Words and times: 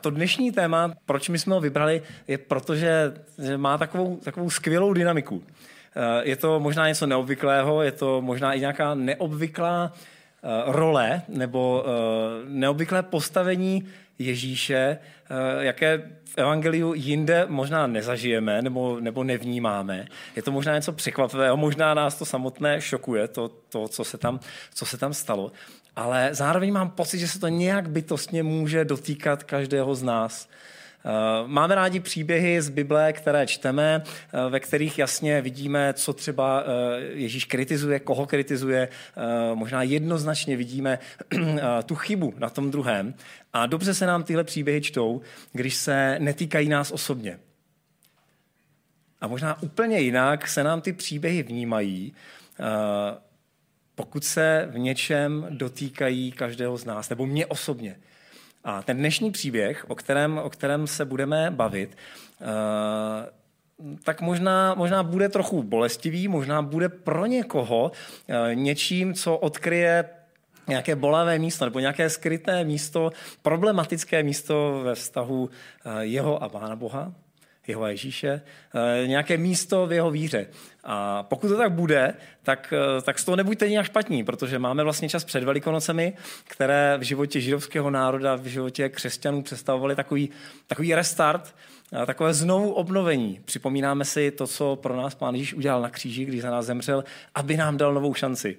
To 0.00 0.10
dnešní 0.10 0.52
téma, 0.52 0.92
proč 1.06 1.28
my 1.28 1.38
jsme 1.38 1.54
ho 1.54 1.60
vybrali, 1.60 2.02
je 2.28 2.38
proto, 2.38 2.76
že, 2.76 3.12
má 3.56 3.78
takovou, 3.78 4.16
takovou 4.16 4.50
skvělou 4.50 4.92
dynamiku. 4.92 5.42
Eh, 5.96 6.28
je 6.28 6.36
to 6.36 6.60
možná 6.60 6.88
něco 6.88 7.06
neobvyklého, 7.06 7.82
je 7.82 7.92
to 7.92 8.22
možná 8.22 8.52
i 8.52 8.60
nějaká 8.60 8.94
neobvyklá 8.94 9.92
eh, 9.92 10.48
role 10.66 11.22
nebo 11.28 11.84
eh, 11.86 11.90
neobvyklé 12.48 13.02
postavení 13.02 13.88
Ježíše, 14.18 14.98
jaké 15.60 15.98
v 16.24 16.38
Evangeliu 16.38 16.94
jinde 16.94 17.46
možná 17.48 17.86
nezažijeme 17.86 18.62
nebo, 18.62 19.00
nebo 19.00 19.24
nevnímáme. 19.24 20.06
Je 20.36 20.42
to 20.42 20.52
možná 20.52 20.74
něco 20.74 20.92
překvapivého, 20.92 21.56
možná 21.56 21.94
nás 21.94 22.14
to 22.14 22.24
samotné 22.24 22.80
šokuje, 22.80 23.28
to, 23.28 23.48
to 23.48 23.88
co, 23.88 24.04
se 24.04 24.18
tam, 24.18 24.40
co 24.74 24.86
se 24.86 24.98
tam 24.98 25.14
stalo 25.14 25.52
ale 25.96 26.28
zároveň 26.32 26.72
mám 26.72 26.90
pocit, 26.90 27.18
že 27.18 27.28
se 27.28 27.40
to 27.40 27.48
nějak 27.48 27.88
bytostně 27.88 28.42
může 28.42 28.84
dotýkat 28.84 29.44
každého 29.44 29.94
z 29.94 30.02
nás. 30.02 30.48
Eh, 31.04 31.08
máme 31.46 31.74
rádi 31.74 32.00
příběhy 32.00 32.62
z 32.62 32.68
Bible, 32.68 33.12
které 33.12 33.46
čteme, 33.46 34.02
eh, 34.04 34.50
ve 34.50 34.60
kterých 34.60 34.98
jasně 34.98 35.42
vidíme, 35.42 35.94
co 35.94 36.12
třeba 36.12 36.64
eh, 36.64 37.00
Ježíš 37.00 37.44
kritizuje, 37.44 38.00
koho 38.00 38.26
kritizuje. 38.26 38.88
Možná 39.54 39.82
jednoznačně 39.82 40.56
vidíme 40.56 40.98
tu 41.86 41.94
chybu 41.94 42.34
na 42.38 42.50
tom 42.50 42.70
druhém. 42.70 43.14
A 43.52 43.66
dobře 43.66 43.94
se 43.94 44.06
nám 44.06 44.22
tyhle 44.22 44.44
příběhy 44.44 44.80
čtou, 44.80 45.20
když 45.52 45.74
se 45.74 46.16
netýkají 46.18 46.68
nás 46.68 46.90
osobně. 46.90 47.38
A 49.20 49.28
možná 49.28 49.62
úplně 49.62 49.98
jinak 49.98 50.48
se 50.48 50.64
nám 50.64 50.80
ty 50.80 50.92
příběhy 50.92 51.42
vnímají, 51.42 52.14
pokud 54.00 54.24
se 54.24 54.68
v 54.70 54.78
něčem 54.78 55.46
dotýkají 55.50 56.32
každého 56.32 56.76
z 56.76 56.84
nás, 56.84 57.08
nebo 57.10 57.26
mě 57.26 57.46
osobně. 57.46 57.96
A 58.64 58.82
ten 58.82 58.96
dnešní 58.96 59.30
příběh, 59.30 59.84
o 59.88 59.94
kterém, 59.94 60.38
o 60.38 60.50
kterém 60.50 60.86
se 60.86 61.04
budeme 61.04 61.50
bavit, 61.50 61.96
uh, 62.40 63.96
tak 64.04 64.20
možná, 64.20 64.74
možná 64.74 65.02
bude 65.02 65.28
trochu 65.28 65.62
bolestivý, 65.62 66.28
možná 66.28 66.62
bude 66.62 66.88
pro 66.88 67.26
někoho 67.26 67.92
uh, 67.92 68.54
něčím, 68.54 69.14
co 69.14 69.36
odkryje 69.36 70.04
nějaké 70.68 70.96
bolavé 70.96 71.38
místo 71.38 71.64
nebo 71.64 71.78
nějaké 71.78 72.10
skryté 72.10 72.64
místo, 72.64 73.12
problematické 73.42 74.22
místo 74.22 74.80
ve 74.84 74.94
vztahu 74.94 75.40
uh, 75.42 75.50
jeho 76.00 76.42
a 76.42 76.48
Pána 76.48 76.76
Boha 76.76 77.12
jeho 77.68 77.86
Ježíše, 77.86 78.42
eh, 79.02 79.06
nějaké 79.06 79.36
místo 79.36 79.86
v 79.86 79.92
jeho 79.92 80.10
víře. 80.10 80.46
A 80.84 81.22
pokud 81.22 81.48
to 81.48 81.56
tak 81.56 81.72
bude, 81.72 82.14
tak, 82.42 82.74
eh, 82.76 83.02
tak 83.02 83.18
z 83.18 83.24
toho 83.24 83.36
nebuďte 83.36 83.68
nějak 83.68 83.86
špatní, 83.86 84.24
protože 84.24 84.58
máme 84.58 84.84
vlastně 84.84 85.08
čas 85.08 85.24
před 85.24 85.44
Velikonocemi, 85.44 86.12
které 86.44 86.96
v 86.98 87.02
životě 87.02 87.40
židovského 87.40 87.90
národa, 87.90 88.34
v 88.34 88.44
životě 88.44 88.88
křesťanů 88.88 89.42
představovaly 89.42 89.96
takový, 89.96 90.30
takový 90.66 90.94
restart, 90.94 91.54
takové 92.06 92.34
znovu 92.34 92.72
obnovení. 92.72 93.40
Připomínáme 93.44 94.04
si 94.04 94.30
to, 94.30 94.46
co 94.46 94.76
pro 94.76 94.96
nás 94.96 95.14
Pán 95.14 95.34
Ježíš 95.34 95.54
udělal 95.54 95.82
na 95.82 95.90
kříži, 95.90 96.24
když 96.24 96.42
za 96.42 96.50
nás 96.50 96.66
zemřel, 96.66 97.04
aby 97.34 97.56
nám 97.56 97.76
dal 97.76 97.94
novou 97.94 98.14
šanci. 98.14 98.56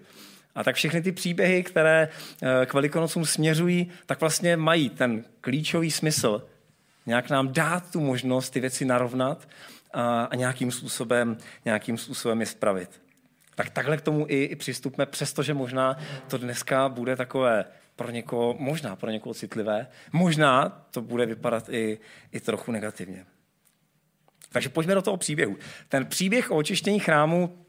A 0.56 0.64
tak 0.64 0.76
všechny 0.76 1.02
ty 1.02 1.12
příběhy, 1.12 1.64
které 1.64 2.10
eh, 2.42 2.66
k 2.66 2.74
Velikonocům 2.74 3.26
směřují, 3.26 3.92
tak 4.06 4.20
vlastně 4.20 4.58
mají 4.58 4.90
ten 4.90 5.24
klíčový 5.42 5.92
smysl, 5.92 6.44
Nějak 7.06 7.30
nám 7.30 7.54
dát 7.54 7.92
tu 7.92 8.00
možnost 8.00 8.50
ty 8.50 8.60
věci 8.60 8.86
narovnat 8.86 9.48
a, 9.94 10.24
a 10.24 10.36
nějakým, 10.36 10.72
způsobem, 10.72 11.38
nějakým 11.66 11.98
způsobem 11.98 12.40
je 12.40 12.46
spravit. 12.46 13.02
Tak 13.56 13.70
takhle 13.70 13.98
k 13.98 14.02
tomu 14.02 14.26
i, 14.30 14.44
i 14.44 14.56
přistupme, 14.56 15.06
přestože 15.06 15.54
možná 15.54 15.98
to 16.28 16.38
dneska 16.38 16.90
bude 16.90 17.16
takové 17.16 17.66
pro 17.96 18.12
někoho, 18.12 18.56
možná 18.60 18.96
pro 18.96 19.10
někoho 19.10 19.34
citlivé, 19.34 19.88
možná 20.12 20.70
to 20.92 21.02
bude 21.02 21.26
vypadat 21.26 21.70
i, 21.70 22.00
i 22.32 22.40
trochu 22.40 22.72
negativně. 22.72 23.26
Takže 24.52 24.70
pojďme 24.70 24.96
do 24.96 25.02
toho 25.02 25.18
příběhu. 25.18 25.58
Ten 25.90 26.06
příběh 26.06 26.52
o 26.52 26.56
očištění 26.56 27.00
chrámu 27.00 27.66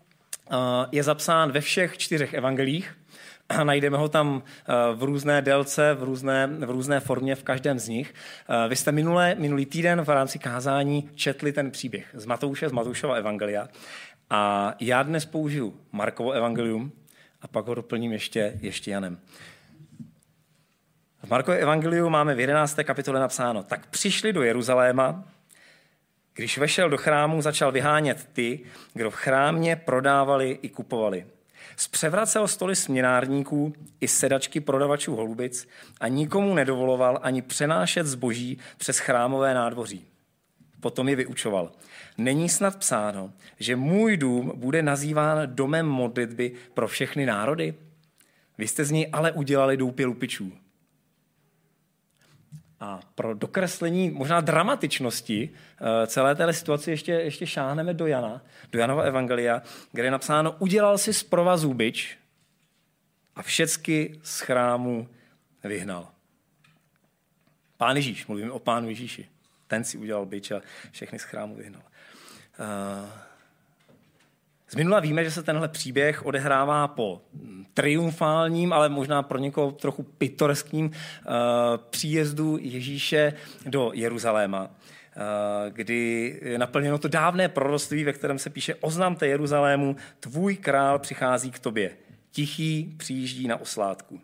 je 0.93 1.03
zapsán 1.03 1.53
ve 1.53 1.60
všech 1.60 1.99
čtyřech 1.99 2.34
evangelích 2.34 2.97
a 3.48 3.64
najdeme 3.64 3.98
ho 3.98 4.08
tam 4.08 4.42
eh, 4.42 4.72
v 4.94 5.03
různé 5.03 5.42
délce, 5.42 5.94
v 5.94 6.03
různé, 6.03 6.47
v 6.47 6.70
různé 6.70 7.00
formě 7.00 7.34
v 7.34 7.42
každém 7.42 7.78
z 7.78 7.88
nich. 7.88 8.14
Eh, 8.64 8.69
vy 8.69 8.76
jste 8.76 8.92
minulé, 8.92 9.34
minulý 9.38 9.66
týden 9.66 10.00
v 10.03 10.08
rámci 10.08 10.38
kázání 10.38 11.10
četli 11.14 11.52
ten 11.52 11.70
příběh 11.70 12.06
z 12.14 12.26
Matouše, 12.26 12.69
z 12.69 12.72
Matoušova 12.72 13.14
evangelia. 13.14 13.69
A 14.31 14.75
já 14.81 15.02
dnes 15.02 15.25
použiju 15.25 15.76
Markovo 15.92 16.32
evangelium 16.32 16.92
a 17.42 17.48
pak 17.48 17.66
ho 17.66 17.75
doplním 17.75 18.12
ještě, 18.12 18.58
ještě 18.60 18.91
Janem. 18.91 19.19
V 21.22 21.31
Markově 21.31 21.60
evangeliu 21.60 22.08
máme 22.10 22.34
v 22.34 22.41
11. 22.41 22.78
kapitole 22.84 23.20
napsáno, 23.20 23.62
tak 23.62 23.86
přišli 23.86 24.32
do 24.32 24.42
Jeruzaléma, 24.42 25.25
když 26.34 26.58
vešel 26.58 26.91
do 26.91 26.97
chrámu, 26.97 27.42
začal 27.42 27.72
vyhánět 27.72 28.28
ty, 28.32 28.60
kdo 28.94 29.10
v 29.10 29.14
chrámě 29.14 29.76
prodávali 29.76 30.58
i 30.62 30.69
kupovali. 30.69 31.26
Zpřevracel 31.77 32.49
stoly 32.49 32.77
směnárníků 32.77 33.72
i 34.00 34.09
sedačky 34.09 34.60
prodavačů 34.60 35.16
holubic 35.16 35.69
a 36.00 36.09
nikomu 36.09 36.55
nedovoloval 36.55 37.19
ani 37.22 37.43
přenášet 37.43 38.06
zboží 38.06 38.59
přes 38.77 38.99
chrámové 38.99 39.55
nádvoří. 39.55 40.05
Potom 40.81 41.09
je 41.09 41.16
vyučoval. 41.16 41.72
Není 42.19 42.49
snad 42.49 42.77
psáno, 42.77 43.32
že 43.59 43.77
můj 43.77 44.16
dům 44.16 44.53
bude 44.55 44.82
nazýván 44.82 45.38
domem 45.44 45.87
modlitby 45.87 46.53
pro 46.75 46.88
všechny 46.88 47.27
národy? 47.27 47.75
Vy 48.59 48.69
jste 48.69 48.84
z 48.84 48.91
něj 48.91 49.09
ale 49.12 49.32
udělali 49.32 49.77
doupě 49.77 50.06
lupičů. 50.06 50.53
A 52.82 53.00
pro 53.15 53.34
dokreslení 53.34 54.10
možná 54.10 54.41
dramatičnosti 54.41 55.50
eh, 55.50 56.06
celé 56.06 56.34
té 56.34 56.53
situace 56.53 56.91
ještě, 56.91 57.12
ještě 57.12 57.47
šáhneme 57.47 57.94
do 57.94 58.06
Jana, 58.06 58.43
do 58.72 58.78
Janova 58.78 59.03
Evangelia, 59.03 59.62
kde 59.93 60.04
je 60.04 60.10
napsáno, 60.10 60.53
udělal 60.59 60.98
si 60.98 61.12
z 61.12 61.22
provazů 61.22 61.75
byč 61.75 62.19
a 63.37 63.43
všecky 63.43 64.20
z 64.22 64.41
chrámu 64.41 65.09
vyhnal. 65.65 66.09
Pán 67.76 67.97
Ježíš, 67.97 68.26
mluvím 68.26 68.53
o 68.53 68.59
pánu 68.59 68.88
Ježíši. 68.88 69.28
Ten 69.66 69.84
si 69.84 69.99
udělal 69.99 70.26
byč 70.26 70.50
a 70.50 70.60
všechny 70.91 71.19
z 71.19 71.22
chrámu 71.22 71.54
vyhnal. 71.54 71.82
Uh, 71.82 73.09
z 74.72 74.75
minula 74.75 75.00
víme, 75.00 75.25
že 75.25 75.31
se 75.31 75.43
tenhle 75.43 75.69
příběh 75.69 76.27
odehrává 76.27 76.88
po 76.88 77.22
triumfálním, 77.75 78.72
ale 78.72 78.88
možná 78.88 79.22
pro 79.22 79.38
někoho 79.38 79.72
trochu 79.72 80.03
pitoreským 80.03 80.87
uh, 80.87 80.93
příjezdu 81.91 82.59
Ježíše 82.60 83.32
do 83.66 83.91
Jeruzaléma, 83.94 84.62
uh, 84.62 84.71
kdy 85.69 86.38
je 86.43 86.59
naplněno 86.59 86.99
to 86.99 87.09
dávné 87.09 87.49
proroctví, 87.49 88.05
ve 88.05 88.12
kterém 88.12 88.38
se 88.38 88.50
píše 88.50 88.75
Oznamte 88.75 89.27
Jeruzalému, 89.27 89.97
tvůj 90.21 90.56
král 90.56 90.99
přichází 90.99 91.50
k 91.50 91.59
tobě. 91.59 91.91
Tichý 92.31 92.94
přijíždí 92.97 93.49
na 93.49 93.56
oslátku. 93.56 94.21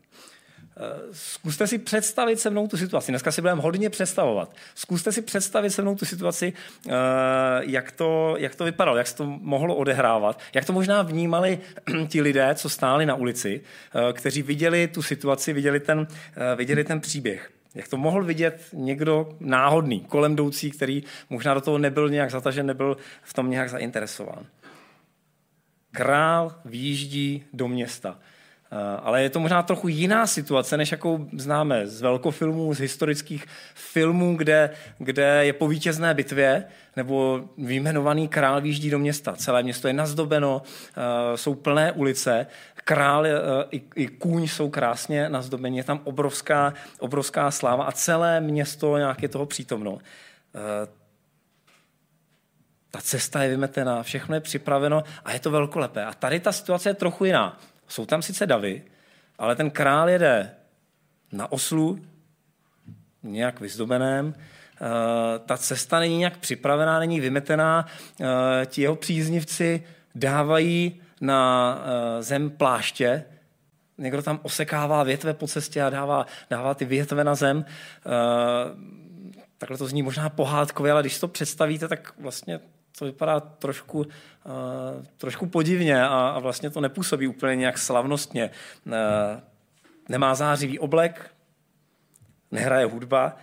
Eh, 0.81 1.09
zkuste 1.13 1.67
si 1.67 1.79
představit 1.79 2.41
se 2.41 2.51
mnou 2.51 2.69
tu 2.69 2.77
situaci. 2.77 3.13
Dneska 3.13 3.33
si 3.33 3.41
budeme 3.41 3.63
hodně 3.63 3.91
představovat. 3.91 4.55
Zkuste 4.75 5.13
si 5.13 5.23
představit 5.23 5.71
se 5.71 5.83
mnou 5.83 5.95
tu 5.95 6.05
situaci, 6.05 6.53
eh, 6.89 6.93
jak 7.61 7.93
to, 7.93 8.35
jak 8.39 8.55
to 8.55 8.65
vypadalo, 8.65 8.97
jak 8.97 9.07
se 9.07 9.17
to 9.17 9.27
mohlo 9.27 9.77
odehrávat, 9.77 10.41
jak 10.55 10.65
to 10.65 10.73
možná 10.73 11.03
vnímali 11.03 11.59
ti 12.09 12.21
lidé, 12.21 12.55
co 12.55 12.69
stáli 12.69 13.07
na 13.07 13.15
ulici, 13.15 13.61
eh, 13.61 14.13
kteří 14.13 14.43
viděli 14.43 14.89
tu 14.89 15.03
situaci, 15.03 15.53
viděli 15.53 15.81
ten, 15.81 16.07
viděli 16.57 16.85
ten 16.85 17.01
příběh. 17.01 17.51
Jak 17.75 17.89
to 17.89 17.97
mohl 17.97 18.25
vidět 18.25 18.63
někdo 18.73 19.37
náhodný, 19.41 20.01
kolem 20.01 20.33
jdoucí, 20.33 20.71
který 20.71 21.03
možná 21.31 21.55
do 21.55 21.61
toho 21.61 21.79
nebyl 21.79 22.09
nějak 22.09 22.31
zatažen, 22.31 22.67
nebyl 22.67 22.97
v 23.23 23.35
tom 23.35 23.51
nějak 23.51 23.71
zainteresován. 23.71 24.47
Král 25.93 26.55
výjíždí 26.65 27.45
do 27.53 27.69
města. 27.69 28.19
Eh, 28.73 28.77
ale 29.03 29.23
je 29.23 29.31
to 29.31 29.41
možná 29.41 29.63
trochu 29.63 29.89
jiná 29.89 30.27
situace, 30.27 30.77
než 30.77 30.93
jakou 30.93 31.29
známe 31.37 31.87
z 31.87 32.03
velkofilmů, 32.03 32.75
z 32.75 32.79
historických 32.79 33.47
filmů, 33.75 34.37
kde, 34.37 34.71
kde 34.99 35.45
je 35.45 35.53
po 35.53 35.69
vítězné 35.69 36.15
bitvě 36.15 36.65
nebo 36.97 37.45
vyjmenovaný 37.59 38.29
král 38.29 38.61
výjíždí 38.61 38.91
do 38.91 38.99
města. 38.99 39.33
Celé 39.37 39.63
město 39.63 39.89
je 39.89 39.95
nazdobeno, 39.95 40.63
eh, 40.63 41.37
jsou 41.37 41.55
plné 41.55 41.93
ulice, 41.93 42.47
král 42.75 43.27
eh, 43.27 43.31
i, 43.71 43.83
i 43.95 44.07
kůň 44.09 44.49
jsou 44.49 44.71
krásně 44.71 45.29
nazdobeni, 45.29 45.79
je 45.79 45.85
tam 45.85 46.01
obrovská, 46.05 46.75
obrovská 46.99 47.51
sláva 47.51 47.85
a 47.85 47.93
celé 47.93 48.41
město 48.41 48.99
nějak 48.99 49.23
je 49.23 49.29
toho 49.29 49.47
přítomno. 49.47 49.99
Ta 52.91 53.01
cesta 53.01 53.43
je 53.43 53.49
vymetená, 53.49 54.03
všechno 54.03 54.35
je 54.35 54.41
připraveno 54.41 55.05
a 55.25 55.33
je 55.33 55.41
to 55.41 55.51
velkolepé. 55.51 56.05
A 56.05 56.15
tady 56.15 56.41
ta 56.41 56.53
situace 56.53 56.89
je 56.89 56.95
trochu 56.95 57.25
jiná. 57.25 57.59
Jsou 57.89 58.07
tam 58.07 58.23
sice 58.23 58.47
davy, 58.47 58.83
ale 59.39 59.57
ten 59.57 59.71
král 59.71 60.09
jede 60.09 60.51
na 61.33 61.53
oslu, 61.53 61.99
nějak 63.23 63.61
vyzdobeném, 63.61 64.35
eh, 64.35 65.39
ta 65.39 65.57
cesta 65.57 65.99
není 65.99 66.19
nějak 66.19 66.37
připravená, 66.37 66.99
není 66.99 67.21
vymetená, 67.21 67.87
eh, 68.21 68.27
ti 68.67 68.83
jeho 68.83 68.97
příznivci 68.97 69.85
dávají 70.15 71.01
na 71.21 71.79
eh, 71.79 72.23
zem 72.23 72.51
pláště, 72.51 73.25
někdo 73.99 74.23
tam 74.23 74.41
osekává 74.43 75.03
větve 75.03 75.35
po 75.35 75.47
cestě 75.47 75.83
a 75.83 75.91
dává, 75.91 76.27
dává 76.51 76.75
ty 76.75 76.85
větve 76.85 77.25
na 77.25 77.35
zem. 77.35 77.65
takhle 79.59 79.79
to 79.79 79.87
zní 79.87 80.03
možná 80.03 80.29
pohádkově, 80.29 80.93
ale 80.93 81.03
když 81.03 81.19
to 81.19 81.29
představíte, 81.29 81.89
tak 81.89 82.15
vlastně 82.19 82.61
to 82.99 83.05
vypadá 83.05 83.41
trošku, 83.41 83.99
uh, 83.99 84.07
trošku 85.17 85.47
podivně 85.47 86.03
a, 86.03 86.29
a 86.29 86.39
vlastně 86.39 86.71
to 86.71 86.81
nepůsobí 86.81 87.27
úplně 87.27 87.57
nějak 87.57 87.79
slavnostně. 87.79 88.51
Uh, 88.87 88.93
nemá 90.09 90.35
zářivý 90.35 90.79
oblek, 90.79 91.31
nehraje 92.51 92.87
hudba. 92.87 93.37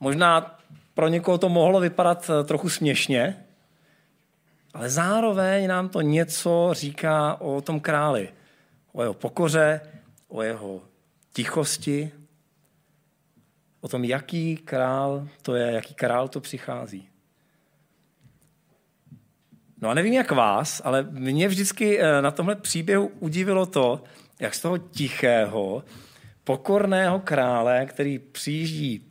Možná 0.00 0.58
pro 0.94 1.08
někoho 1.08 1.38
to 1.38 1.48
mohlo 1.48 1.80
vypadat 1.80 2.30
trochu 2.44 2.68
směšně, 2.68 3.44
ale 4.74 4.90
zároveň 4.90 5.66
nám 5.66 5.88
to 5.88 6.00
něco 6.00 6.70
říká 6.72 7.40
o 7.40 7.60
tom 7.60 7.80
králi, 7.80 8.32
o 8.92 9.02
jeho 9.02 9.14
pokoře, 9.14 9.80
o 10.28 10.42
jeho 10.42 10.82
tichosti, 11.32 12.12
o 13.80 13.88
tom, 13.88 14.04
jaký 14.04 14.56
král 14.56 15.28
to 15.42 15.54
je, 15.54 15.72
jaký 15.72 15.94
král 15.94 16.28
to 16.28 16.40
přichází. 16.40 17.07
No 19.80 19.88
a 19.88 19.94
nevím, 19.94 20.12
jak 20.12 20.30
vás, 20.30 20.82
ale 20.84 21.02
mě 21.10 21.48
vždycky 21.48 22.00
eh, 22.00 22.22
na 22.22 22.30
tomhle 22.30 22.56
příběhu 22.56 23.06
udivilo 23.06 23.66
to, 23.66 24.04
jak 24.40 24.54
z 24.54 24.60
toho 24.60 24.78
tichého, 24.78 25.84
pokorného 26.44 27.20
krále, 27.20 27.86
který 27.86 28.18
přijíždí 28.18 29.08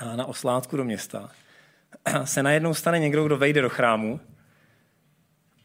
eh, 0.00 0.16
na 0.16 0.26
oslátku 0.26 0.76
do 0.76 0.84
města, 0.84 1.30
se 2.24 2.42
najednou 2.42 2.74
stane 2.74 2.98
někdo, 2.98 3.24
kdo 3.24 3.36
vejde 3.36 3.62
do 3.62 3.68
chrámu 3.68 4.20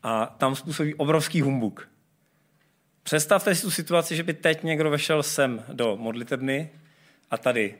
a 0.04 0.26
tam 0.26 0.56
způsobí 0.56 0.96
obrovský 0.96 1.42
humbuk. 1.42 1.90
Představte 3.04 3.56
si 3.56 3.62
tu 3.62 3.72
situaci, 3.72 4.16
že 4.16 4.24
by 4.24 4.34
teď 4.34 4.64
někdo 4.64 4.90
vešel 4.90 5.24
sem 5.24 5.64
do 5.74 5.98
modlitebny 5.98 6.70
a 7.32 7.38
tady 7.38 7.76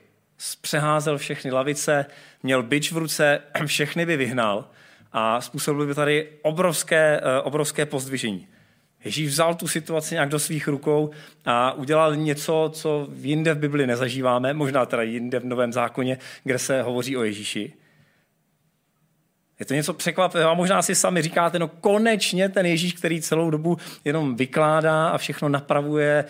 přeházel 0.62 1.18
všechny 1.18 1.52
lavice, 1.52 2.06
měl 2.44 2.64
bič 2.64 2.92
v 2.92 2.98
ruce, 2.98 3.42
všechny 3.66 4.06
by 4.06 4.18
vyhnal 4.18 4.70
a 5.12 5.42
způsobil 5.42 5.88
by 5.88 5.96
tady 5.96 6.28
obrovské, 6.42 7.22
eh, 7.24 7.42
obrovské 7.42 7.86
pozdvižení. 7.86 8.48
Ježíš 9.06 9.30
vzal 9.30 9.56
tu 9.56 9.68
situaci 9.68 10.16
nějak 10.16 10.30
do 10.30 10.40
svých 10.40 10.68
rukou 10.68 11.10
a 11.46 11.72
udělal 11.72 12.16
něco, 12.16 12.70
co 12.74 13.08
jinde 13.16 13.54
v 13.54 13.58
Bibli 13.58 13.88
nezažíváme, 13.88 14.54
možná 14.54 14.86
teda 14.86 15.02
jinde 15.02 15.40
v 15.40 15.46
Novém 15.46 15.74
zákoně, 15.74 16.18
kde 16.44 16.60
se 16.60 16.82
hovoří 16.82 17.18
o 17.18 17.24
Ježíši. 17.24 17.74
Je 19.60 19.66
to 19.66 19.74
něco 19.74 19.94
překvapivého 19.94 20.52
a 20.52 20.54
možná 20.54 20.82
si 20.82 20.96
sami 20.96 21.22
říkáte, 21.22 21.60
no 21.60 21.68
konečně 21.68 22.50
ten 22.50 22.66
Ježíš, 22.66 22.94
který 22.94 23.22
celou 23.22 23.50
dobu 23.50 23.78
jenom 24.06 24.36
vykládá 24.36 25.10
a 25.10 25.18
všechno 25.18 25.50
napravuje 25.50 26.26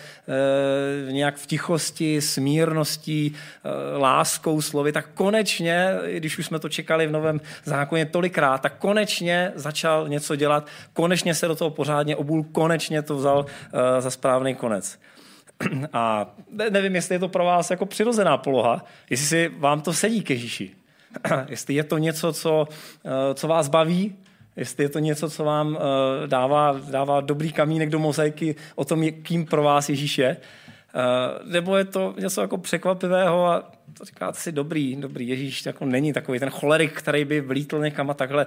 e, 1.08 1.12
nějak 1.12 1.36
v 1.36 1.46
tichosti, 1.46 2.20
smírností, 2.20 3.34
e, 3.34 3.98
láskou 3.98 4.60
slovy, 4.60 4.92
tak 4.92 5.08
konečně, 5.14 5.94
když 6.12 6.38
už 6.38 6.46
jsme 6.46 6.58
to 6.58 6.68
čekali 6.68 7.06
v 7.06 7.12
Novém 7.12 7.40
zákoně 7.64 8.06
tolikrát, 8.06 8.62
tak 8.62 8.78
konečně 8.78 9.52
začal 9.54 10.08
něco 10.08 10.36
dělat, 10.36 10.66
konečně 10.92 11.34
se 11.34 11.48
do 11.48 11.56
toho 11.56 11.70
pořádně 11.70 12.16
obul, 12.16 12.44
konečně 12.44 13.02
to 13.02 13.16
vzal 13.16 13.46
e, 13.72 14.00
za 14.00 14.10
správný 14.10 14.54
konec. 14.54 14.98
A 15.92 16.34
nevím, 16.70 16.94
jestli 16.94 17.14
je 17.14 17.18
to 17.18 17.28
pro 17.28 17.44
vás 17.44 17.70
jako 17.70 17.86
přirozená 17.86 18.36
poloha, 18.36 18.84
jestli 19.10 19.26
si 19.26 19.48
vám 19.48 19.80
to 19.80 19.92
sedí 19.92 20.22
k 20.22 20.30
Ježíši. 20.30 20.79
jestli 21.48 21.74
je 21.74 21.84
to 21.84 21.98
něco, 21.98 22.32
co, 22.32 22.68
eh, 23.04 23.34
co 23.34 23.48
vás 23.48 23.68
baví, 23.68 24.16
jestli 24.56 24.84
je 24.84 24.88
to 24.88 24.98
něco, 24.98 25.30
co 25.30 25.44
vám 25.44 25.78
eh, 25.80 26.26
dává, 26.26 26.80
dává 26.90 27.20
dobrý 27.20 27.52
kamínek 27.52 27.90
do 27.90 27.98
mozaiky 27.98 28.56
o 28.74 28.84
tom, 28.84 29.04
kým 29.22 29.46
pro 29.46 29.62
vás 29.62 29.88
Ježíš 29.88 30.18
je, 30.18 30.36
eh, 30.36 31.00
nebo 31.44 31.76
je 31.76 31.84
to 31.84 32.14
něco 32.18 32.40
jako 32.40 32.58
překvapivého 32.58 33.46
a 33.46 33.70
to 33.98 34.04
říkáte 34.04 34.38
si 34.38 34.52
dobrý, 34.52 34.96
dobrý 34.96 35.28
Ježíš 35.28 35.66
jako 35.66 35.84
není 35.84 36.12
takový 36.12 36.38
ten 36.38 36.50
cholerik, 36.50 36.92
který 36.92 37.24
by 37.24 37.40
vlítl 37.40 37.78
někam 37.78 38.10
a 38.10 38.14
takhle 38.14 38.46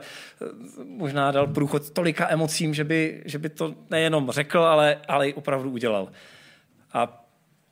možná 0.87 1.31
dal 1.31 1.47
průchod 1.47 1.89
tolika 1.89 2.29
emocím, 2.29 2.73
že 2.73 2.83
by, 2.83 3.21
že 3.25 3.39
by 3.39 3.49
to 3.49 3.75
nejenom 3.89 4.31
řekl, 4.31 4.59
ale, 4.59 4.97
ale 5.07 5.29
i 5.29 5.33
opravdu 5.33 5.71
udělal. 5.71 6.07
A 6.93 7.22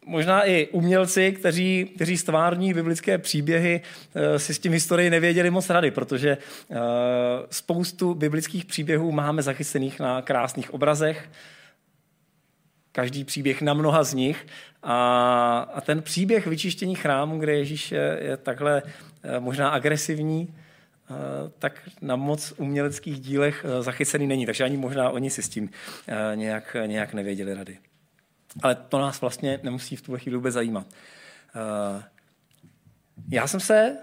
možná 0.05 0.43
i 0.43 0.67
umělci, 0.67 1.31
kteří, 1.31 1.91
kteří 1.95 2.17
stvární 2.17 2.73
biblické 2.73 3.17
příběhy, 3.17 3.81
eh, 4.15 4.39
si 4.39 4.53
s 4.53 4.59
tím 4.59 4.71
historii 4.71 5.09
nevěděli 5.09 5.49
moc 5.49 5.69
rady, 5.69 5.91
protože 5.91 6.29
eh, 6.29 6.75
spoustu 7.49 8.13
biblických 8.13 8.65
příběhů 8.65 9.11
máme 9.11 9.41
zachycených 9.41 9.99
na 9.99 10.21
krásných 10.21 10.73
obrazech, 10.73 11.29
každý 12.91 13.23
příběh 13.23 13.61
na 13.61 13.73
mnoha 13.73 14.03
z 14.03 14.13
nich. 14.13 14.47
A, 14.83 15.67
a 15.73 15.81
ten 15.81 16.01
příběh 16.01 16.47
vyčištění 16.47 16.95
chrámu, 16.95 17.39
kde 17.39 17.53
Ježíš 17.55 17.91
je, 17.91 18.19
je 18.21 18.37
takhle 18.37 18.83
eh, 19.23 19.39
možná 19.39 19.69
agresivní, 19.69 20.55
tak 21.59 21.79
na 22.01 22.15
moc 22.15 22.53
uměleckých 22.57 23.19
dílech 23.19 23.65
zachycený 23.79 24.27
není. 24.27 24.45
Takže 24.45 24.63
ani 24.63 24.77
možná 24.77 25.09
oni 25.09 25.29
si 25.29 25.43
s 25.43 25.49
tím 25.49 25.69
nějak, 26.35 26.75
nějak 26.85 27.13
nevěděli 27.13 27.53
rady. 27.53 27.77
Ale 28.63 28.75
to 28.75 28.99
nás 28.99 29.21
vlastně 29.21 29.59
nemusí 29.63 29.95
v 29.95 30.01
tuhle 30.01 30.19
chvíli 30.19 30.35
vůbec 30.35 30.53
zajímat. 30.53 30.87
Eh, 31.55 32.03
já 33.29 33.47
jsem 33.47 33.59
se 33.59 33.97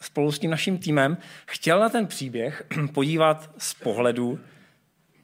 spolu 0.00 0.32
s 0.32 0.38
tím 0.38 0.50
naším 0.50 0.78
týmem 0.78 1.16
chtěl 1.46 1.80
na 1.80 1.88
ten 1.88 2.06
příběh 2.06 2.66
podívat 2.94 3.50
z 3.58 3.74
pohledu 3.74 4.40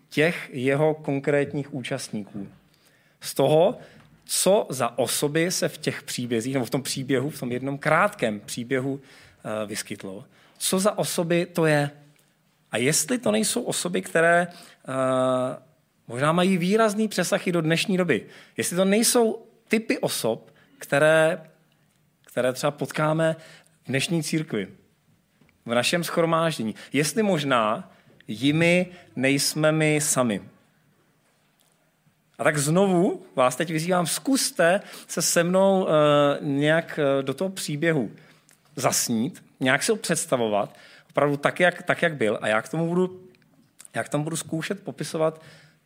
těch 0.09 0.51
jeho 0.53 0.95
konkrétních 0.95 1.75
účastníků. 1.75 2.49
Z 3.21 3.35
toho, 3.35 3.79
co 4.25 4.67
za 4.71 4.99
osoby 4.99 5.51
se 5.51 5.69
v 5.69 5.79
těch 5.79 6.03
příbězích, 6.03 6.55
nebo 6.55 6.67
v 6.67 6.71
tom 6.71 6.83
příběhu, 6.83 7.31
v 7.31 7.41
tom 7.41 7.53
jednom 7.53 7.79
krátkém 7.79 8.41
příběhu 8.41 9.01
eh, 9.01 9.67
vyskytlo. 9.67 10.25
Co 10.59 10.79
za 10.79 10.99
osoby 10.99 11.47
to 11.47 11.67
je? 11.67 11.91
A 12.73 12.77
jestli 12.77 13.19
to 13.19 13.31
nejsou 13.31 13.63
osoby, 13.63 14.03
které 14.03 14.47
eh, 14.47 15.70
možná 16.11 16.33
mají 16.33 16.59
výrazný 16.59 17.09
přesah 17.09 17.47
i 17.47 17.53
do 17.53 17.61
dnešní 17.61 17.97
doby. 17.97 18.27
Jestli 18.57 18.77
to 18.77 18.85
nejsou 18.85 19.47
typy 19.69 19.99
osob, 19.99 20.51
které, 20.79 21.51
které 22.27 22.53
třeba 22.53 22.71
potkáme 22.71 23.37
v 23.85 23.89
dnešní 23.89 24.23
církvi, 24.23 24.69
v 25.67 25.75
našem 25.75 26.05
schromáždění. 26.05 26.75
Jestli 26.93 27.23
možná 27.23 27.93
jimi 28.29 28.87
nejsme 29.17 29.73
my 29.73 30.01
sami. 30.01 30.43
A 32.39 32.45
tak 32.45 32.59
znovu 32.59 33.23
vás 33.37 33.57
teď 33.57 33.71
vyzývám, 33.71 34.07
zkuste 34.07 34.81
se 35.07 35.23
se 35.23 35.45
mnou 35.45 35.83
uh, 35.83 35.89
nějak 36.41 36.99
uh, 36.99 37.23
do 37.23 37.35
toho 37.35 37.51
příběhu 37.51 38.11
zasnít, 38.77 39.45
nějak 39.61 39.83
si 39.83 39.93
ho 39.93 39.97
představovat, 39.97 40.77
opravdu 41.11 41.37
tak 41.37 41.61
jak, 41.61 41.83
tak, 41.83 42.03
jak 42.03 42.17
byl. 42.17 42.39
A 42.43 42.49
já 42.49 42.63
k 42.63 42.69
tomu 42.69 42.87
budu, 42.87 43.21
jak 43.95 44.09
tam 44.09 44.23
budu 44.23 44.37
zkoušet 44.37 44.85
popisovat 44.85 45.43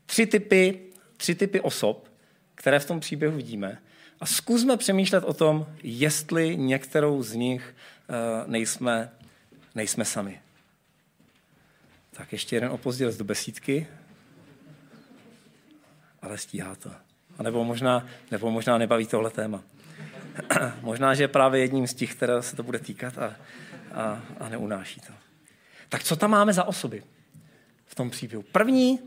tři 0.07 0.27
typy, 0.27 0.81
tři 1.17 1.35
typy 1.35 1.61
osob, 1.61 2.09
které 2.55 2.79
v 2.79 2.87
tom 2.87 3.01
příběhu 3.01 3.37
vidíme. 3.37 3.79
A 4.21 4.27
zkusme 4.27 4.77
přemýšlet 4.77 5.25
o 5.25 5.35
tom, 5.35 5.67
jestli 5.83 6.57
některou 6.57 7.23
z 7.23 7.35
nich 7.35 7.75
uh, 8.09 8.51
nejsme, 8.51 9.11
nejsme 9.75 10.05
sami. 10.05 10.41
Tak 12.11 12.33
ještě 12.33 12.57
jeden 12.57 12.71
opozdělec 12.71 13.17
do 13.17 13.25
besídky. 13.25 13.87
Ale 16.23 16.39
stíhá 16.39 16.75
to. 16.75 16.91
A 17.39 17.43
nebo 17.43 17.65
možná, 17.65 18.07
nebo 18.31 18.51
možná 18.51 18.79
nebaví 18.79 19.07
tohle 19.07 19.31
téma. 19.31 19.63
možná, 20.81 21.15
že 21.15 21.23
je 21.23 21.29
právě 21.29 21.61
jedním 21.61 21.87
z 21.87 21.95
těch, 21.95 22.15
které 22.15 22.43
se 22.43 22.57
to 22.57 22.63
bude 22.63 22.79
týkat 22.79 23.19
a, 23.19 23.37
a, 23.93 24.23
a 24.41 24.49
neunáší 24.49 25.01
to. 25.01 25.13
Tak 25.89 26.03
co 26.03 26.17
tam 26.17 26.31
máme 26.31 26.53
za 26.53 26.65
osoby 26.65 27.03
v 27.87 27.95
tom 27.95 28.11
příběhu? 28.11 28.43
První 28.43 28.99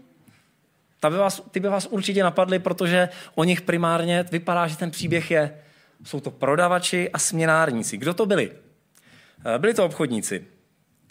ta 0.99 1.09
by 1.09 1.17
vás, 1.17 1.41
ty 1.51 1.59
by 1.59 1.67
vás 1.69 1.85
určitě 1.85 2.23
napadly, 2.23 2.59
protože 2.59 3.09
o 3.35 3.43
nich 3.43 3.61
primárně 3.61 4.25
vypadá, 4.31 4.67
že 4.67 4.77
ten 4.77 4.91
příběh 4.91 5.31
je. 5.31 5.57
Jsou 6.03 6.19
to 6.19 6.31
prodavači 6.31 7.09
a 7.09 7.19
směnárníci. 7.19 7.97
Kdo 7.97 8.13
to 8.13 8.25
byli? 8.25 8.51
Eh, 9.45 9.59
byli 9.59 9.73
to 9.73 9.85
obchodníci. 9.85 10.45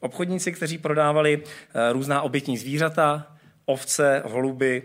Obchodníci, 0.00 0.52
kteří 0.52 0.78
prodávali 0.78 1.42
eh, 1.42 1.92
různá 1.92 2.22
obětní 2.22 2.58
zvířata, 2.58 3.36
ovce, 3.64 4.22
holuby, 4.26 4.82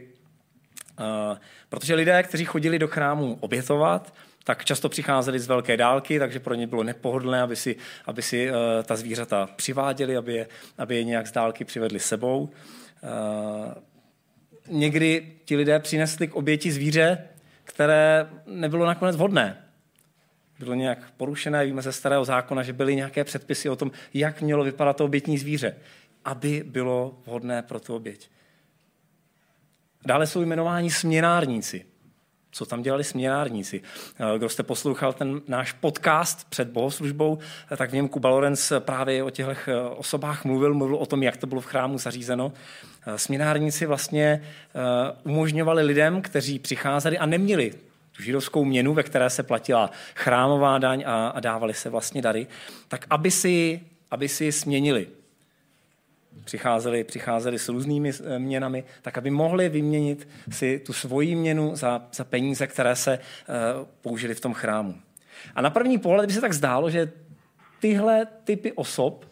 eh, 0.99 1.37
protože 1.69 1.95
lidé, 1.95 2.23
kteří 2.23 2.45
chodili 2.45 2.79
do 2.79 2.87
chrámu 2.87 3.37
obětovat, 3.39 4.13
tak 4.43 4.65
často 4.65 4.89
přicházeli 4.89 5.39
z 5.39 5.47
velké 5.47 5.77
dálky, 5.77 6.19
takže 6.19 6.39
pro 6.39 6.53
ně 6.53 6.67
bylo 6.67 6.83
nepohodlné, 6.83 7.41
aby 7.41 7.55
si, 7.55 7.75
aby 8.05 8.21
si 8.21 8.51
ta 8.83 8.95
zvířata 8.95 9.49
přiváděli, 9.55 10.17
aby 10.17 10.33
je, 10.33 10.47
aby 10.77 10.95
je 10.95 11.03
nějak 11.03 11.27
z 11.27 11.31
dálky 11.31 11.65
přivedli 11.65 11.99
sebou 11.99 12.49
někdy 14.71 15.31
ti 15.45 15.55
lidé 15.55 15.79
přinesli 15.79 16.27
k 16.27 16.35
oběti 16.35 16.71
zvíře, 16.71 17.27
které 17.63 18.29
nebylo 18.45 18.85
nakonec 18.85 19.15
vhodné. 19.15 19.57
Bylo 20.59 20.73
nějak 20.73 21.11
porušené, 21.11 21.65
víme 21.65 21.81
ze 21.81 21.91
starého 21.91 22.25
zákona, 22.25 22.63
že 22.63 22.73
byly 22.73 22.95
nějaké 22.95 23.23
předpisy 23.23 23.69
o 23.69 23.75
tom, 23.75 23.91
jak 24.13 24.41
mělo 24.41 24.63
vypadat 24.63 24.97
to 24.97 25.05
obětní 25.05 25.37
zvíře, 25.37 25.75
aby 26.25 26.63
bylo 26.67 27.21
vhodné 27.25 27.61
pro 27.61 27.79
tu 27.79 27.95
oběť. 27.95 28.29
Dále 30.05 30.27
jsou 30.27 30.41
jmenováni 30.41 30.91
směnárníci. 30.91 31.85
Co 32.51 32.65
tam 32.65 32.81
dělali 32.81 33.03
směnárníci. 33.03 33.81
Eh, 34.19 34.37
kdo 34.37 34.49
jste 34.49 34.63
poslouchal 34.63 35.13
ten 35.13 35.41
náš 35.47 35.71
podcast 35.71 36.49
před 36.49 36.67
bohoslužbou, 36.67 37.39
eh, 37.71 37.77
tak 37.77 37.89
v 37.89 37.93
něm 37.93 38.07
Kuba 38.07 38.29
Lorenz 38.29 38.73
právě 38.79 39.23
o 39.23 39.29
těchto 39.29 39.51
eh, 39.51 39.81
osobách 39.81 40.45
mluvil, 40.45 40.73
mluvil 40.73 40.95
o 40.95 41.05
tom, 41.05 41.23
jak 41.23 41.37
to 41.37 41.47
bylo 41.47 41.61
v 41.61 41.65
chrámu 41.65 41.97
zařízeno. 41.97 42.53
Směnárníci 43.15 43.85
vlastně 43.85 44.43
umožňovali 45.23 45.83
lidem, 45.83 46.21
kteří 46.21 46.59
přicházeli 46.59 47.17
a 47.17 47.25
neměli 47.25 47.73
tu 48.17 48.23
židovskou 48.23 48.65
měnu, 48.65 48.93
ve 48.93 49.03
které 49.03 49.29
se 49.29 49.43
platila 49.43 49.91
chrámová 50.15 50.77
daň 50.77 51.03
a, 51.07 51.27
a 51.27 51.39
dávali 51.39 51.73
se 51.73 51.89
vlastně 51.89 52.21
dary, 52.21 52.47
tak 52.87 53.05
aby 53.09 53.31
si, 53.31 53.81
aby 54.11 54.29
si 54.29 54.51
směnili 54.51 55.07
přicházeli, 56.43 57.03
přicházeli 57.03 57.59
s 57.59 57.69
různými 57.69 58.11
eh, 58.11 58.39
měnami, 58.39 58.83
tak 59.01 59.17
aby 59.17 59.29
mohli 59.29 59.69
vyměnit 59.69 60.27
si 60.51 60.79
tu 60.79 60.93
svoji 60.93 61.35
měnu 61.35 61.75
za, 61.75 62.01
za 62.13 62.23
peníze, 62.23 62.67
které 62.67 62.95
se 62.95 63.19
uh, 63.19 63.87
použili 64.01 64.33
v 64.33 64.39
tom 64.39 64.53
chrámu. 64.53 64.95
A 65.55 65.61
na 65.61 65.69
první 65.69 65.97
pohled 65.97 66.27
by 66.27 66.33
se 66.33 66.41
tak 66.41 66.53
zdálo, 66.53 66.89
že 66.89 67.11
tyhle 67.79 68.27
typy 68.43 68.71
osob, 68.71 69.25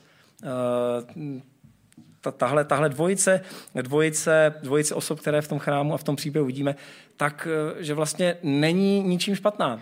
ta, 2.21 2.31
tahle, 2.31 2.65
tahle 2.65 2.89
dvojice, 2.89 3.41
dvojice, 3.75 4.53
dvojice 4.63 4.95
osob, 4.95 5.19
které 5.19 5.41
v 5.41 5.47
tom 5.47 5.59
chrámu 5.59 5.93
a 5.93 5.97
v 5.97 6.03
tom 6.03 6.15
příběhu 6.15 6.45
vidíme, 6.45 6.75
tak 7.17 7.47
že 7.79 7.93
vlastně 7.93 8.37
není 8.43 9.03
ničím 9.03 9.35
špatná. 9.35 9.81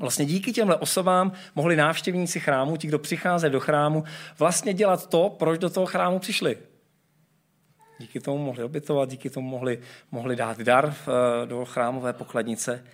Vlastně 0.00 0.24
díky 0.24 0.52
těmhle 0.52 0.76
osobám 0.76 1.32
mohli 1.54 1.76
návštěvníci 1.76 2.40
chrámu, 2.40 2.76
ti, 2.76 2.88
kdo 2.88 2.98
přicházeli 2.98 3.52
do 3.52 3.60
chrámu, 3.60 4.04
vlastně 4.38 4.74
dělat 4.74 5.06
to, 5.06 5.30
proč 5.38 5.58
do 5.58 5.70
toho 5.70 5.86
chrámu 5.86 6.18
přišli. 6.18 6.58
Díky 7.98 8.20
tomu 8.20 8.44
mohli 8.44 8.64
obytovat, 8.64 9.08
díky 9.08 9.30
tomu 9.30 9.48
mohli, 9.48 9.78
mohli 10.10 10.36
dát 10.36 10.60
dar 10.60 10.94
eh, 10.96 11.46
do 11.46 11.64
chrámové 11.64 12.12
pokladnice. 12.12 12.84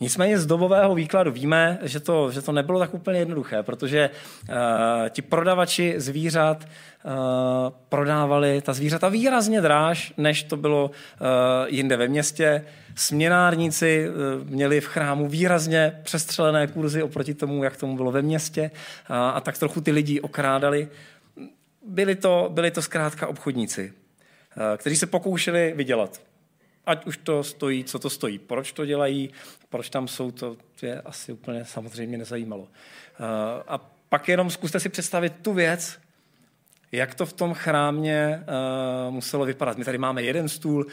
Nicméně 0.00 0.38
z 0.38 0.46
dobového 0.46 0.94
výkladu 0.94 1.32
víme, 1.32 1.78
že 1.82 2.00
to, 2.00 2.30
že 2.30 2.42
to 2.42 2.52
nebylo 2.52 2.78
tak 2.78 2.94
úplně 2.94 3.18
jednoduché, 3.18 3.62
protože 3.62 4.10
uh, 4.10 4.54
ti 5.08 5.22
prodavači 5.22 5.94
zvířat 5.96 6.64
uh, 6.64 7.10
prodávali 7.88 8.60
ta 8.60 8.72
zvířata 8.72 9.08
výrazně 9.08 9.60
dráž, 9.60 10.12
než 10.16 10.42
to 10.42 10.56
bylo 10.56 10.90
uh, 10.90 11.26
jinde 11.66 11.96
ve 11.96 12.08
městě. 12.08 12.64
Směnárníci 12.94 14.08
uh, 14.08 14.48
měli 14.50 14.80
v 14.80 14.86
chrámu 14.86 15.28
výrazně 15.28 16.00
přestřelené 16.02 16.66
kurzy 16.66 17.02
oproti 17.02 17.34
tomu, 17.34 17.64
jak 17.64 17.76
tomu 17.76 17.96
bylo 17.96 18.12
ve 18.12 18.22
městě 18.22 18.70
uh, 19.10 19.16
a 19.16 19.40
tak 19.40 19.58
trochu 19.58 19.80
ty 19.80 19.90
lidi 19.90 20.20
okrádali. 20.20 20.88
Byli 21.88 22.14
to, 22.14 22.50
byli 22.52 22.70
to 22.70 22.82
zkrátka 22.82 23.26
obchodníci, 23.26 23.92
uh, 24.56 24.62
kteří 24.76 24.96
se 24.96 25.06
pokoušeli 25.06 25.72
vydělat 25.76 26.20
ať 26.86 27.06
už 27.06 27.16
to 27.16 27.44
stojí, 27.44 27.84
co 27.84 27.98
to 27.98 28.10
stojí. 28.10 28.38
Proč 28.38 28.72
to 28.72 28.86
dělají, 28.86 29.30
proč 29.68 29.90
tam 29.90 30.08
jsou, 30.08 30.30
to 30.30 30.56
je 30.82 31.00
asi 31.00 31.32
úplně 31.32 31.64
samozřejmě 31.64 32.18
nezajímalo. 32.18 32.68
Eh, 32.68 33.62
a 33.68 33.78
pak 34.08 34.28
jenom 34.28 34.50
zkuste 34.50 34.80
si 34.80 34.88
představit 34.88 35.32
tu 35.42 35.52
věc, 35.52 35.98
jak 36.92 37.14
to 37.14 37.26
v 37.26 37.32
tom 37.32 37.54
chrámě 37.54 38.44
uh, 39.08 39.14
muselo 39.14 39.44
vypadat. 39.44 39.78
My 39.78 39.84
tady 39.84 39.98
máme 39.98 40.22
jeden 40.22 40.48
stůl, 40.48 40.84
uh, 40.84 40.90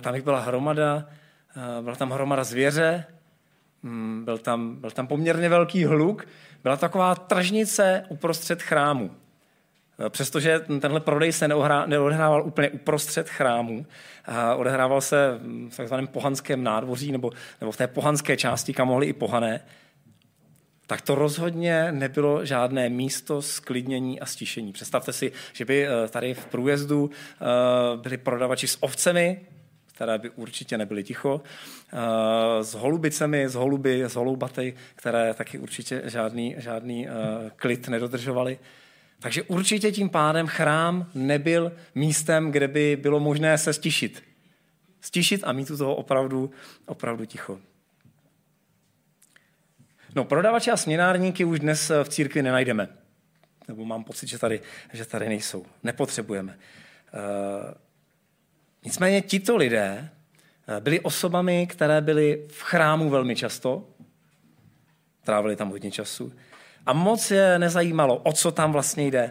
tam 0.00 0.14
jich 0.14 0.24
byla 0.24 0.40
hromada, 0.40 1.08
uh, 1.56 1.84
byla 1.84 1.96
tam 1.96 2.10
hromada 2.10 2.44
zvěře, 2.44 3.04
um, 3.82 4.24
byl, 4.24 4.38
tam, 4.38 4.76
byl 4.76 4.90
tam 4.90 5.06
poměrně 5.06 5.48
velký 5.48 5.84
hluk, 5.84 6.26
byla 6.62 6.76
taková 6.76 7.14
tržnice 7.14 8.04
uprostřed 8.08 8.62
chrámu. 8.62 9.10
Eh, 9.98 10.10
přestože 10.10 10.60
tenhle 10.60 11.00
prodej 11.00 11.32
se 11.32 11.48
neodehrával 11.86 12.42
úplně 12.46 12.70
uprostřed 12.70 13.28
chrámu, 13.28 13.86
odehrával 14.56 15.00
se 15.00 15.38
v 15.68 15.76
takzvaném 15.76 16.06
pohanském 16.06 16.62
nádvoří 16.62 17.12
nebo, 17.12 17.30
nebo 17.60 17.72
v 17.72 17.76
té 17.76 17.86
pohanské 17.86 18.36
části, 18.36 18.72
kam 18.72 18.88
mohli 18.88 19.06
i 19.06 19.12
pohané, 19.12 19.60
tak 20.86 21.00
to 21.00 21.14
rozhodně 21.14 21.92
nebylo 21.92 22.44
žádné 22.44 22.88
místo 22.88 23.42
sklidnění 23.42 24.20
a 24.20 24.26
stišení. 24.26 24.72
Představte 24.72 25.12
si, 25.12 25.32
že 25.52 25.64
by 25.64 25.86
eh, 25.86 26.08
tady 26.08 26.34
v 26.34 26.46
průjezdu 26.46 27.10
eh, 27.10 27.46
byli 27.96 28.16
prodavači 28.16 28.68
s 28.68 28.82
ovcemi, 28.82 29.40
které 29.86 30.18
by 30.18 30.30
určitě 30.30 30.78
nebyly 30.78 31.04
ticho, 31.04 31.40
s 32.60 32.74
holubicemi, 32.74 33.48
s 33.48 33.54
holuby, 33.54 34.04
s 34.04 34.14
holubaty, 34.14 34.74
které 34.96 35.34
taky 35.34 35.58
určitě 35.58 36.02
žádný, 36.04 36.54
žádný 36.58 37.08
klid 37.56 37.88
nedodržovali. 37.88 38.58
Takže 39.18 39.42
určitě 39.42 39.92
tím 39.92 40.08
pádem 40.08 40.46
chrám 40.46 41.10
nebyl 41.14 41.72
místem, 41.94 42.50
kde 42.50 42.68
by 42.68 42.96
bylo 42.96 43.20
možné 43.20 43.58
se 43.58 43.72
stišit. 43.72 44.22
Stišit 45.00 45.44
a 45.44 45.52
mít 45.52 45.70
u 45.70 45.76
toho 45.76 45.94
opravdu, 45.94 46.50
opravdu 46.86 47.24
ticho. 47.24 47.60
No, 50.14 50.24
prodavače 50.24 50.70
a 50.70 50.76
směnárníky 50.76 51.44
už 51.44 51.60
dnes 51.60 51.90
v 52.02 52.08
církvi 52.08 52.42
nenajdeme. 52.42 52.88
Nebo 53.68 53.84
mám 53.84 54.04
pocit, 54.04 54.26
že 54.26 54.38
tady, 54.38 54.60
že 54.92 55.04
tady 55.04 55.28
nejsou. 55.28 55.66
Nepotřebujeme. 55.82 56.58
Uh, 57.14 57.74
nicméně 58.84 59.22
tito 59.22 59.56
lidé 59.56 60.10
eh, 60.68 60.80
byli 60.80 61.00
osobami, 61.00 61.66
které 61.66 62.00
byly 62.00 62.46
v 62.48 62.62
chrámu 62.62 63.10
velmi 63.10 63.36
často, 63.36 63.88
trávili 65.24 65.56
tam 65.56 65.70
hodně 65.70 65.90
času, 65.90 66.32
a 66.86 66.92
moc 66.92 67.30
je 67.30 67.58
nezajímalo, 67.58 68.16
o 68.16 68.32
co 68.32 68.52
tam 68.52 68.72
vlastně 68.72 69.06
jde. 69.06 69.30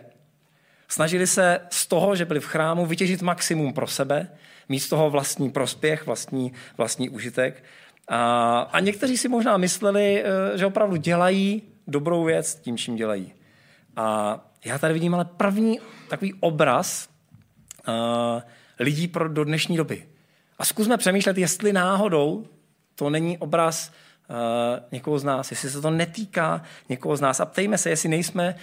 Snažili 0.88 1.28
se 1.28 1.60
z 1.70 1.88
toho, 1.88 2.16
že 2.16 2.26
byli 2.26 2.40
v 2.40 2.46
chrámu, 2.46 2.86
vytěžit 2.86 3.22
maximum 3.22 3.74
pro 3.74 3.88
sebe, 3.88 4.30
mít 4.70 4.80
z 4.80 4.90
toho 4.90 5.10
vlastní 5.10 5.50
prospěch, 5.50 6.06
vlastní, 6.06 6.54
vlastní 6.78 7.10
užitek. 7.10 7.64
A, 8.08 8.60
a 8.60 8.80
někteří 8.80 9.18
si 9.18 9.28
možná 9.28 9.58
mysleli, 9.58 10.24
eh, 10.24 10.58
že 10.58 10.66
opravdu 10.66 10.96
dělají 10.96 11.62
dobrou 11.88 12.24
věc 12.24 12.56
tím, 12.56 12.78
čím 12.78 12.96
dělají. 12.96 13.34
A 13.96 14.40
já 14.66 14.78
tady 14.78 14.94
vidím 14.94 15.16
ale 15.16 15.26
první 15.26 15.80
takový 16.10 16.34
obraz 16.40 17.10
uh, 17.88 17.94
lidí 18.80 19.08
pro, 19.08 19.30
do 19.30 19.44
dnešní 19.44 19.78
doby. 19.78 20.08
A 20.60 20.66
zkusme 20.66 20.98
přemýšlet, 20.98 21.38
jestli 21.38 21.74
náhodou 21.74 22.46
to 22.96 23.10
není 23.10 23.38
obraz 23.38 23.92
uh, 24.30 24.36
někoho 24.92 25.20
z 25.20 25.24
nás, 25.24 25.52
jestli 25.52 25.70
se 25.70 25.82
to 25.82 25.90
netýká 25.90 26.64
někoho 26.90 27.18
z 27.18 27.22
nás. 27.22 27.40
A 27.40 27.46
ptejme 27.46 27.78
se, 27.78 27.90
jestli 27.90 28.10
nejsme 28.10 28.56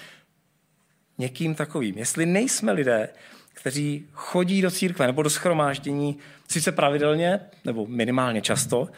někým 1.18 1.54
takovým. 1.54 1.98
Jestli 1.98 2.26
nejsme 2.26 2.72
lidé, 2.72 3.08
kteří 3.54 4.06
chodí 4.12 4.62
do 4.62 4.70
církve 4.70 5.06
nebo 5.06 5.22
do 5.22 5.30
schromáždění 5.30 6.18
sice 6.48 6.72
pravidelně, 6.72 7.40
nebo 7.64 7.86
minimálně 7.86 8.42
často, 8.42 8.80
uh, 8.80 8.88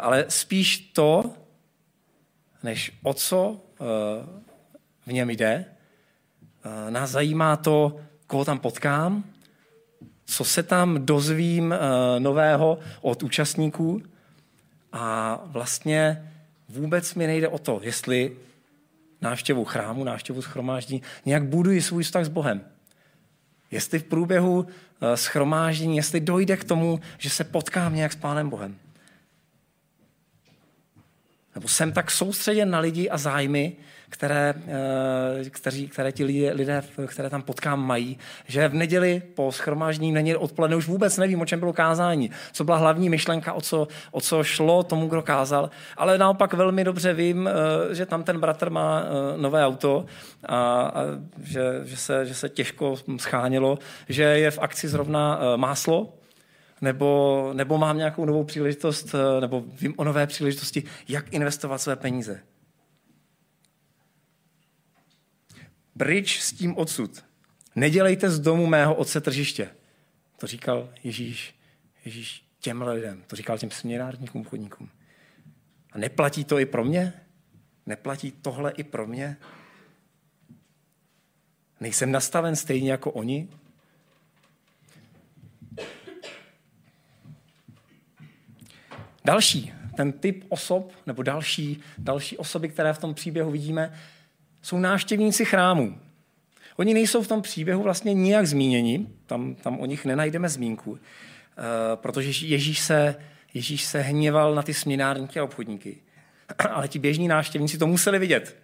ale 0.00 0.24
spíš 0.28 0.78
to, 0.78 1.34
než 2.62 2.92
o 3.02 3.14
co 3.14 3.50
uh, 3.50 3.86
v 5.06 5.12
něm 5.12 5.30
jde. 5.30 5.64
Nás 6.90 7.10
zajímá 7.10 7.56
to, 7.56 8.00
koho 8.26 8.44
tam 8.44 8.58
potkám, 8.58 9.24
co 10.24 10.44
se 10.44 10.62
tam 10.62 11.06
dozvím 11.06 11.74
nového 12.18 12.78
od 13.00 13.22
účastníků, 13.22 14.02
a 14.92 15.36
vlastně 15.44 16.32
vůbec 16.68 17.14
mi 17.14 17.26
nejde 17.26 17.48
o 17.48 17.58
to, 17.58 17.80
jestli 17.82 18.36
návštěvu 19.20 19.64
chrámu, 19.64 20.04
návštěvu 20.04 20.42
schromáždění, 20.42 21.02
nějak 21.24 21.44
buduji 21.44 21.82
svůj 21.82 22.02
vztah 22.02 22.24
s 22.24 22.28
Bohem. 22.28 22.60
Jestli 23.70 23.98
v 23.98 24.04
průběhu 24.04 24.66
eh, 25.00 25.16
schromáždění, 25.16 25.96
jestli 25.96 26.20
dojde 26.20 26.56
k 26.56 26.64
tomu, 26.64 27.00
že 27.18 27.30
se 27.30 27.44
potkám 27.44 27.94
nějak 27.94 28.12
s 28.12 28.16
Pánem 28.16 28.50
Bohem. 28.50 28.78
Nebo 31.54 31.68
jsem 31.68 31.92
tak 31.92 32.10
soustředěn 32.10 32.70
na 32.70 32.78
lidi 32.78 33.10
a 33.10 33.18
zájmy, 33.18 33.76
které, 34.10 34.54
eh, 34.66 35.50
kteří, 35.50 35.88
které 35.88 36.12
ti 36.12 36.24
lidé, 36.24 36.52
lidé, 36.52 36.82
které 37.06 37.30
tam 37.30 37.42
potkám, 37.42 37.86
mají, 37.86 38.18
že 38.46 38.68
v 38.68 38.74
neděli 38.74 39.22
po 39.34 39.52
schromáždění, 39.52 40.12
neděli 40.12 40.36
odpoledne 40.36 40.76
už 40.76 40.88
vůbec 40.88 41.18
nevím, 41.18 41.40
o 41.40 41.46
čem 41.46 41.60
bylo 41.60 41.72
kázání, 41.72 42.30
co 42.52 42.64
byla 42.64 42.76
hlavní 42.76 43.08
myšlenka, 43.08 43.52
o 43.52 43.60
co, 43.60 43.88
o 44.10 44.20
co 44.20 44.44
šlo 44.44 44.82
tomu, 44.82 45.08
kdo 45.08 45.22
kázal, 45.22 45.70
ale 45.96 46.18
naopak 46.18 46.54
velmi 46.54 46.84
dobře 46.84 47.14
vím, 47.14 47.48
eh, 47.48 47.94
že 47.94 48.06
tam 48.06 48.22
ten 48.22 48.40
bratr 48.40 48.70
má 48.70 49.02
eh, 49.02 49.38
nové 49.38 49.66
auto 49.66 50.06
a, 50.46 50.56
a 50.56 51.02
že, 51.42 51.62
že, 51.84 51.96
se, 51.96 52.26
že 52.26 52.34
se 52.34 52.48
těžko 52.48 52.96
schánělo, 53.16 53.78
že 54.08 54.22
je 54.22 54.50
v 54.50 54.58
akci 54.58 54.88
zrovna 54.88 55.40
máslo, 55.56 56.12
nebo, 56.80 57.50
nebo 57.54 57.78
mám 57.78 57.98
nějakou 57.98 58.24
novou 58.24 58.44
příležitost, 58.44 59.14
nebo 59.40 59.64
vím 59.80 59.94
o 59.96 60.04
nové 60.04 60.26
příležitosti, 60.26 60.82
jak 61.08 61.32
investovat 61.32 61.78
své 61.78 61.96
peníze. 61.96 62.40
Pryč 66.00 66.40
s 66.40 66.52
tím 66.52 66.76
odsud. 66.76 67.24
Nedělejte 67.74 68.30
z 68.30 68.40
domu 68.40 68.66
mého 68.66 68.94
otce 68.94 69.20
tržiště. 69.20 69.70
To 70.36 70.46
říkal 70.46 70.88
Ježíš, 71.04 71.54
Ježíš 72.04 72.44
těmhle 72.60 72.92
lidem. 72.92 73.22
To 73.26 73.36
říkal 73.36 73.58
těm 73.58 73.70
směnárníkům, 73.70 74.44
chodníkům. 74.44 74.90
A 75.92 75.98
neplatí 75.98 76.44
to 76.44 76.58
i 76.58 76.66
pro 76.66 76.84
mě? 76.84 77.12
Neplatí 77.86 78.32
tohle 78.32 78.70
i 78.70 78.84
pro 78.84 79.06
mě? 79.06 79.36
Nejsem 81.80 82.12
nastaven 82.12 82.56
stejně 82.56 82.90
jako 82.90 83.10
oni? 83.10 83.48
Další, 89.24 89.72
ten 89.96 90.12
typ 90.12 90.44
osob, 90.48 90.92
nebo 91.06 91.22
další, 91.22 91.80
další 91.98 92.38
osoby, 92.38 92.68
které 92.68 92.92
v 92.92 92.98
tom 92.98 93.14
příběhu 93.14 93.50
vidíme, 93.50 93.92
jsou 94.62 94.78
návštěvníci 94.78 95.44
chrámů. 95.44 95.98
Oni 96.76 96.94
nejsou 96.94 97.22
v 97.22 97.28
tom 97.28 97.42
příběhu 97.42 97.82
vlastně 97.82 98.14
nijak 98.14 98.46
zmíněni, 98.46 99.06
tam, 99.26 99.54
tam 99.54 99.80
o 99.80 99.86
nich 99.86 100.04
nenajdeme 100.04 100.48
zmínku, 100.48 100.90
uh, 100.90 100.98
protože 101.94 102.46
Ježíš 102.46 102.80
se, 102.80 103.14
Ježíš 103.54 103.84
se 103.84 104.00
hněval 104.00 104.54
na 104.54 104.62
ty 104.62 104.74
směnárníky 104.74 105.40
a 105.40 105.44
obchodníky. 105.44 105.96
Ale 106.70 106.88
ti 106.88 106.98
běžní 106.98 107.28
návštěvníci 107.28 107.78
to 107.78 107.86
museli 107.86 108.18
vidět. 108.18 108.56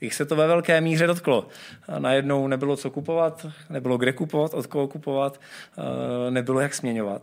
Jich 0.00 0.14
se 0.14 0.24
to 0.24 0.36
ve 0.36 0.46
velké 0.46 0.80
míře 0.80 1.06
dotklo. 1.06 1.48
A 1.88 1.98
najednou 1.98 2.48
nebylo 2.48 2.76
co 2.76 2.90
kupovat, 2.90 3.46
nebylo 3.70 3.98
kde 3.98 4.12
kupovat, 4.12 4.54
od 4.54 4.66
koho 4.66 4.88
kupovat, 4.88 5.40
uh, 5.78 5.84
nebylo 6.30 6.60
jak 6.60 6.74
směňovat. 6.74 7.22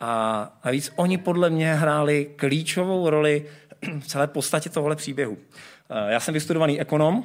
A 0.00 0.52
navíc 0.64 0.92
oni 0.96 1.18
podle 1.18 1.50
mě 1.50 1.74
hráli 1.74 2.30
klíčovou 2.36 3.10
roli 3.10 3.46
v 4.00 4.06
celé 4.06 4.26
podstatě 4.26 4.70
tohle 4.70 4.96
příběhu. 4.96 5.38
Eh, 5.90 6.12
já 6.12 6.20
jsem 6.20 6.34
vystudovaný 6.34 6.80
ekonom 6.80 7.24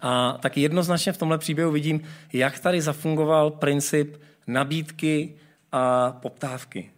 a 0.00 0.38
taky 0.42 0.60
jednoznačně 0.60 1.12
v 1.12 1.18
tomhle 1.18 1.38
příběhu 1.38 1.72
vidím, 1.72 2.00
jak 2.32 2.58
tady 2.58 2.82
zafungoval 2.82 3.50
princip 3.50 4.16
nabídky 4.46 5.34
a 5.72 6.12
poptávky. 6.22 6.90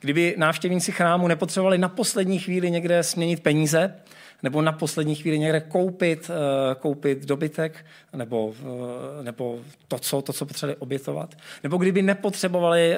Kdyby 0.00 0.34
návštěvníci 0.38 0.92
chrámu 0.92 1.28
nepotřebovali 1.28 1.78
na 1.78 1.88
poslední 1.88 2.38
chvíli 2.38 2.70
někde 2.70 3.02
směnit 3.02 3.42
peníze, 3.42 3.94
nebo 4.42 4.62
na 4.62 4.72
poslední 4.72 5.14
chvíli 5.14 5.38
někde 5.38 5.60
koupit, 5.60 6.30
uh, 6.30 6.74
koupit 6.74 7.24
dobytek, 7.24 7.86
nebo, 8.12 8.46
uh, 8.46 8.54
nebo 9.22 9.58
to, 9.88 9.98
co, 9.98 10.22
to, 10.22 10.32
co 10.32 10.46
potřebovali 10.46 10.76
obětovat. 10.76 11.34
Nebo 11.62 11.76
kdyby 11.76 12.02
nepotřebovali 12.02 12.96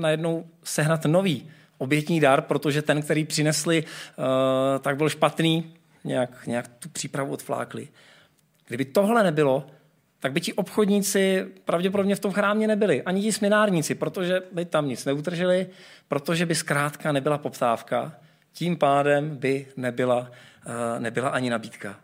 najednou 0.00 0.46
sehnat 0.64 1.04
nový 1.04 1.48
obětní 1.78 2.20
dar, 2.20 2.42
protože 2.42 2.82
ten, 2.82 3.02
který 3.02 3.24
přinesli, 3.24 3.84
uh, 3.84 4.24
tak 4.80 4.96
byl 4.96 5.08
špatný, 5.08 5.74
nějak, 6.04 6.46
nějak 6.46 6.68
tu 6.68 6.88
přípravu 6.88 7.32
odflákli. 7.32 7.88
Kdyby 8.68 8.84
tohle 8.84 9.22
nebylo, 9.22 9.66
tak 10.20 10.32
by 10.32 10.40
ti 10.40 10.52
obchodníci 10.52 11.46
pravděpodobně 11.64 12.16
v 12.16 12.20
tom 12.20 12.32
chrámě 12.32 12.66
nebyli. 12.66 13.02
Ani 13.02 13.22
ti 13.22 13.32
směnárníci, 13.32 13.94
protože 13.94 14.42
by 14.52 14.64
tam 14.64 14.88
nic 14.88 15.04
neutržili, 15.04 15.66
protože 16.08 16.46
by 16.46 16.54
zkrátka 16.54 17.12
nebyla 17.12 17.38
poptávka 17.38 18.12
tím 18.52 18.76
pádem 18.76 19.36
by 19.36 19.66
nebyla, 19.76 20.30
eh, 20.66 21.00
nebyla 21.00 21.28
ani 21.28 21.50
nabídka. 21.50 21.96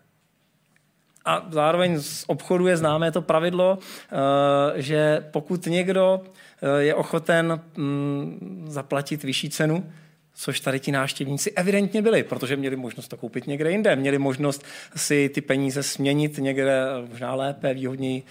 A 1.25 1.47
zároveň 1.51 2.01
z 2.01 2.25
obchodu 2.27 2.67
je 2.67 2.77
známé 2.77 3.13
to 3.13 3.23
pravidlo, 3.23 3.79
eh, 3.79 4.83
že 4.83 5.25
pokud 5.31 5.67
někdo 5.67 6.21
eh, 6.63 6.83
je 6.83 6.95
ochoten 6.95 7.61
mm, 7.77 8.65
zaplatit 8.69 9.23
vyšší 9.23 9.51
cenu, 9.51 9.93
což 10.35 10.61
tady 10.61 10.81
ti 10.81 10.93
návštěvníci 10.93 11.53
evidentně 11.53 12.03
byli, 12.03 12.23
protože 12.23 12.57
měli 12.57 12.77
možnost 12.77 13.09
to 13.09 13.17
koupit 13.17 13.47
někde 13.47 13.71
jinde, 13.71 13.97
měli 13.97 14.19
možnost 14.19 14.65
si 14.97 15.29
ty 15.29 15.41
peníze 15.41 15.83
směnit 15.83 16.39
někde 16.39 16.85
možná 17.11 17.35
lépe, 17.35 17.75
výhodněji, 17.75 18.23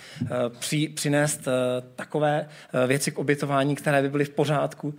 při, 0.60 0.89
přinést 0.89 1.48
takové 1.95 2.50
věci 2.88 3.12
k 3.12 3.19
obětování, 3.19 3.75
které 3.75 4.01
by 4.01 4.10
byly 4.10 4.25
v 4.25 4.29
pořádku, 4.29 4.93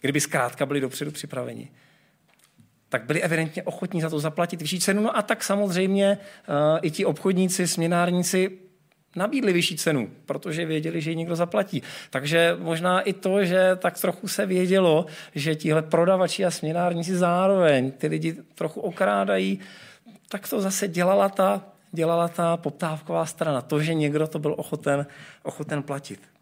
kdyby 0.00 0.20
zkrátka 0.20 0.66
byli 0.66 0.80
dopředu 0.80 1.10
připraveni 1.10 1.68
tak 2.94 3.04
byli 3.04 3.22
evidentně 3.22 3.62
ochotní 3.62 4.00
za 4.00 4.10
to 4.10 4.18
zaplatit 4.18 4.62
vyšší 4.62 4.80
cenu. 4.80 5.02
No 5.02 5.16
a 5.16 5.22
tak 5.22 5.44
samozřejmě 5.44 6.18
uh, 6.48 6.78
i 6.82 6.90
ti 6.90 7.04
obchodníci, 7.04 7.68
směnárníci 7.68 8.58
nabídli 9.16 9.52
vyšší 9.52 9.76
cenu, 9.76 10.10
protože 10.26 10.66
věděli, 10.66 11.00
že 11.00 11.10
ji 11.10 11.16
někdo 11.16 11.36
zaplatí. 11.36 11.82
Takže 12.10 12.56
možná 12.58 13.00
i 13.00 13.12
to, 13.12 13.44
že 13.44 13.76
tak 13.76 14.00
trochu 14.00 14.28
se 14.28 14.46
vědělo, 14.46 15.06
že 15.34 15.54
tihle 15.54 15.82
prodavači 15.82 16.44
a 16.44 16.50
směnárníci 16.50 17.16
zároveň 17.16 17.90
ty 17.90 18.06
lidi 18.06 18.36
trochu 18.54 18.80
okrádají, 18.80 19.60
tak 20.28 20.48
to 20.48 20.60
zase 20.60 20.88
dělala 20.88 21.28
ta, 21.28 21.62
dělala 21.92 22.28
ta 22.28 22.56
poptávková 22.56 23.26
strana. 23.26 23.60
To, 23.60 23.80
že 23.80 23.94
někdo 23.94 24.26
to 24.26 24.38
byl 24.38 24.54
ochoten, 24.58 25.06
ochoten 25.42 25.82
platit. 25.82 26.33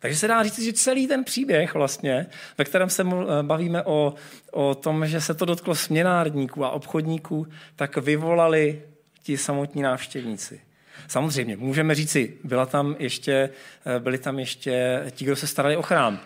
Takže 0.00 0.18
se 0.18 0.28
dá 0.28 0.42
říct, 0.42 0.58
že 0.58 0.72
celý 0.72 1.06
ten 1.06 1.24
příběh 1.24 1.74
vlastně, 1.74 2.26
ve 2.58 2.64
kterém 2.64 2.90
se 2.90 3.02
eh, 3.02 3.42
bavíme 3.42 3.82
o, 3.82 4.14
o 4.52 4.74
tom, 4.74 5.06
že 5.06 5.20
se 5.20 5.34
to 5.34 5.44
dotklo 5.44 5.74
směnárníků 5.74 6.64
a 6.64 6.70
obchodníků, 6.70 7.46
tak 7.76 7.96
vyvolali 7.96 8.82
ti 9.22 9.36
samotní 9.36 9.82
návštěvníci. 9.82 10.60
Samozřejmě, 11.08 11.56
můžeme 11.56 11.94
říci, 11.94 12.38
byla 12.44 12.66
tam 12.66 12.96
ještě, 12.98 13.50
eh, 13.86 14.00
byli 14.00 14.18
tam 14.18 14.38
ještě 14.38 15.04
ti, 15.10 15.24
kdo 15.24 15.36
se 15.36 15.46
starali 15.46 15.76
o 15.76 15.82
chrám. 15.82 16.20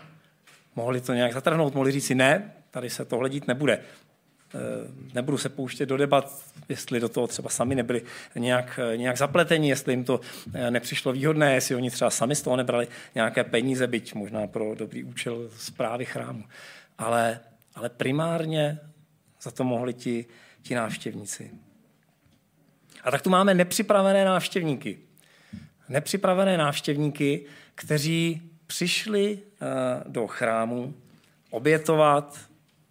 Mohli 0.77 1.01
to 1.01 1.15
nějak 1.15 1.33
zatrhnout, 1.33 1.75
mohli 1.75 1.93
říci 1.93 2.15
ne, 2.15 2.53
tady 2.71 2.91
se 2.91 3.05
tohle 3.05 3.31
dít 3.31 3.49
nebude. 3.49 3.81
Eh, 4.55 4.91
nebudu 5.15 5.39
se 5.39 5.49
pouštět 5.49 5.87
do 5.87 5.97
debat, 5.97 6.45
jestli 6.69 7.01
do 7.01 7.09
toho 7.09 7.27
třeba 7.27 7.51
sami 7.51 7.75
nebyli 7.75 8.03
nějak, 8.35 8.81
eh, 8.93 8.97
nějak 8.97 9.19
zapleteni, 9.19 9.69
jestli 9.69 9.93
jim 9.93 10.05
to 10.05 10.21
eh, 10.55 10.71
nepřišlo 10.71 11.13
výhodné, 11.13 11.55
jestli 11.55 11.75
oni 11.75 11.91
třeba 11.91 12.11
sami 12.11 12.35
z 12.35 12.43
toho 12.43 12.57
nebrali 12.57 12.89
nějaké 13.15 13.45
peníze, 13.45 13.87
byť 13.87 14.15
možná 14.15 14.47
pro 14.47 14.75
dobrý 14.75 15.05
účel 15.05 15.51
zprávy 15.57 16.05
chrámu. 16.05 16.45
Ale, 16.99 17.41
ale 17.75 17.89
primárně 17.89 18.79
za 19.43 19.51
to 19.51 19.65
mohli 19.65 19.95
ti, 19.95 20.27
ti 20.63 20.75
návštěvníci. 20.75 21.51
A 23.05 23.11
tak 23.11 23.23
tu 23.23 23.31
máme 23.31 23.55
nepřipravené 23.55 24.25
návštěvníky. 24.25 24.99
Nepřipravené 25.89 26.59
návštěvníky, 26.59 27.47
kteří 27.75 28.43
přišli 28.67 29.39
do 30.07 30.27
chrámu 30.27 30.95
obětovat, 31.51 32.39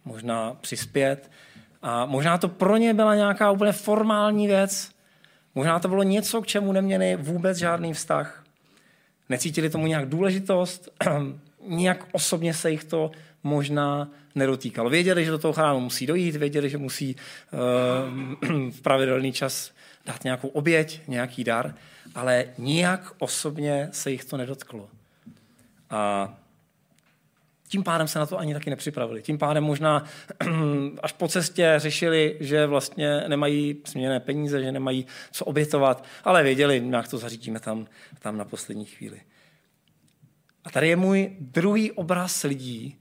možná 0.04 0.54
přispět, 0.54 1.30
a 1.84 2.06
možná 2.06 2.38
to 2.38 2.48
pro 2.48 2.76
ně 2.76 2.94
byla 2.94 3.14
nějaká 3.14 3.50
úplně 3.50 3.72
formální 3.72 4.46
věc. 4.46 4.90
Možná 5.54 5.78
to 5.78 5.88
bylo 5.88 6.02
něco, 6.02 6.42
k 6.42 6.46
čemu 6.46 6.72
neměli 6.72 7.16
vůbec 7.16 7.58
žádný 7.58 7.92
vztah. 7.92 8.44
Necítili 9.28 9.70
tomu 9.70 9.86
nějak 9.86 10.08
důležitost, 10.08 10.88
nějak 11.66 12.04
osobně 12.12 12.54
se 12.54 12.70
jich 12.70 12.84
to 12.84 13.10
možná 13.42 14.08
nedotýkalo. 14.34 14.90
Věděli, 14.90 15.24
že 15.24 15.30
do 15.30 15.38
toho 15.38 15.52
chrámu 15.52 15.80
musí 15.80 16.06
dojít, 16.06 16.36
věděli, 16.36 16.70
že 16.70 16.78
musí 16.78 17.16
uh, 17.16 18.70
v 18.70 18.80
pravidelný 18.80 19.32
čas 19.32 19.72
dát 20.06 20.24
nějakou 20.24 20.48
oběť, 20.48 21.00
nějaký 21.08 21.44
dar, 21.44 21.74
ale 22.14 22.44
nijak 22.58 23.12
osobně 23.18 23.88
se 23.92 24.10
jich 24.10 24.24
to 24.24 24.36
nedotklo. 24.36 24.88
A 25.90 26.34
tím 27.74 27.82
pádem 27.82 28.08
se 28.08 28.18
na 28.18 28.26
to 28.26 28.38
ani 28.38 28.54
taky 28.54 28.70
nepřipravili. 28.70 29.22
Tím 29.22 29.38
pádem 29.38 29.64
možná 29.64 30.04
až 31.02 31.12
po 31.12 31.28
cestě 31.28 31.74
řešili, 31.76 32.36
že 32.40 32.66
vlastně 32.66 33.24
nemají 33.28 33.76
směněné 33.84 34.20
peníze, 34.20 34.62
že 34.62 34.72
nemají 34.72 35.06
co 35.32 35.44
obětovat, 35.44 36.04
ale 36.24 36.42
věděli, 36.42 36.84
jak 36.90 37.08
to 37.08 37.18
zařídíme 37.18 37.60
tam, 37.60 37.86
tam 38.18 38.36
na 38.36 38.44
poslední 38.44 38.84
chvíli. 38.84 39.20
A 40.64 40.70
tady 40.70 40.88
je 40.88 40.96
můj 40.96 41.36
druhý 41.40 41.92
obraz 41.92 42.42
lidí, 42.42 42.96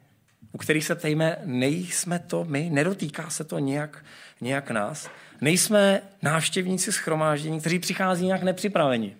u 0.51 0.57
kterých 0.57 0.85
se 0.85 0.95
ptejme, 0.95 1.37
nejsme 1.45 2.19
to 2.19 2.45
my, 2.45 2.69
nedotýká 2.69 3.29
se 3.29 3.43
to 3.43 3.59
nějak, 3.59 4.05
nějak 4.41 4.71
nás. 4.71 5.09
Nejsme 5.41 6.01
návštěvníci 6.21 6.91
schromáždění, 6.91 7.59
kteří 7.59 7.79
přichází 7.79 8.25
nějak 8.25 8.43
nepřipraveni 8.43 9.15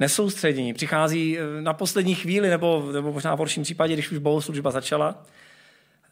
nesoustředění, 0.00 0.74
přichází 0.74 1.38
eh, 1.38 1.62
na 1.62 1.72
poslední 1.72 2.14
chvíli, 2.14 2.50
nebo, 2.50 2.90
nebo 2.92 3.12
možná 3.12 3.34
v 3.34 3.38
horším 3.38 3.62
případě, 3.62 3.94
když 3.94 4.10
už 4.10 4.18
bohoslužba 4.18 4.70
začala. 4.70 5.24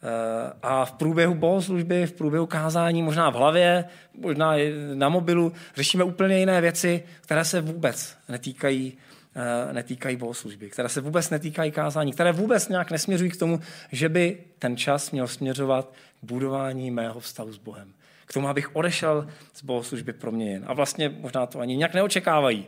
Eh, 0.03 0.53
a 0.61 0.85
v 0.85 0.91
průběhu 0.91 1.33
bohoslužby, 1.35 2.05
v 2.05 2.13
průběhu 2.13 2.45
kázání, 2.45 3.03
možná 3.03 3.29
v 3.29 3.33
hlavě, 3.33 3.85
možná 4.19 4.53
na 4.93 5.09
mobilu, 5.09 5.53
řešíme 5.75 6.03
úplně 6.03 6.39
jiné 6.39 6.61
věci, 6.61 7.03
které 7.21 7.45
se 7.45 7.61
vůbec 7.61 8.17
netýkají, 8.29 8.93
eh, 9.35 9.73
netýkají 9.73 10.15
bohoslužby, 10.15 10.69
které 10.69 10.89
se 10.89 11.01
vůbec 11.01 11.29
netýkají 11.29 11.71
kázání, 11.71 12.11
které 12.11 12.31
vůbec 12.31 12.69
nějak 12.69 12.91
nesměřují 12.91 13.31
k 13.31 13.39
tomu, 13.39 13.59
že 13.91 14.09
by 14.09 14.37
ten 14.59 14.77
čas 14.77 15.11
měl 15.11 15.27
směřovat 15.27 15.93
k 16.21 16.23
budování 16.23 16.91
mého 16.91 17.19
vztahu 17.19 17.53
s 17.53 17.57
Bohem. 17.57 17.93
K 18.25 18.33
tomu, 18.33 18.47
abych 18.47 18.75
odešel 18.75 19.27
z 19.53 19.63
bohoslužby 19.63 20.13
proměněn. 20.13 20.63
A 20.67 20.73
vlastně 20.73 21.09
možná 21.09 21.45
to 21.45 21.59
ani 21.59 21.75
nějak 21.75 21.93
neočekávají 21.93 22.65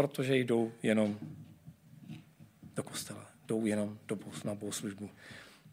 protože 0.00 0.36
jdou 0.36 0.72
jenom 0.82 1.18
do 2.74 2.82
kostela, 2.82 3.26
jdou 3.46 3.66
jenom 3.66 3.98
do, 4.08 4.18
na 4.44 4.54
bohoslužbu, 4.54 5.10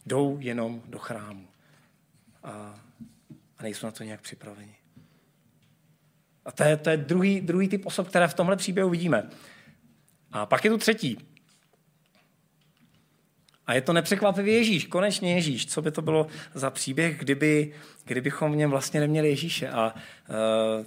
jdou 0.06 0.38
jenom 0.40 0.82
do 0.86 1.00
chrámu 1.00 1.48
a, 2.44 2.80
a 3.58 3.64
nejsou 3.64 3.86
na 3.86 3.92
to 3.92 4.04
nějak 4.04 4.22
připraveni. 4.22 4.76
A 6.46 6.52
to 6.52 6.64
je, 6.64 6.78
to 6.78 6.90
je 6.90 6.98
druhý, 6.98 7.42
druhý 7.42 7.68
typ 7.68 7.86
osob, 7.86 8.08
které 8.08 8.28
v 8.28 8.34
tomhle 8.34 8.56
příběhu 8.56 8.90
vidíme. 8.90 9.30
A 10.32 10.46
pak 10.46 10.64
je 10.64 10.72
tu 10.72 10.78
třetí. 10.78 11.18
A 13.68 13.74
je 13.74 13.82
to 13.82 13.94
nepřekvapivý 13.94 14.54
Ježíš, 14.54 14.86
konečně 14.86 15.34
Ježíš. 15.34 15.66
Co 15.66 15.82
by 15.82 15.92
to 15.92 16.02
bylo 16.02 16.28
za 16.54 16.70
příběh, 16.70 17.20
kdyby, 17.20 17.74
kdybychom 18.06 18.52
v 18.52 18.56
něm 18.56 18.70
vlastně 18.70 19.00
neměli 19.00 19.30
Ježíše. 19.30 19.70
A 19.70 19.96
uh, 19.96 20.86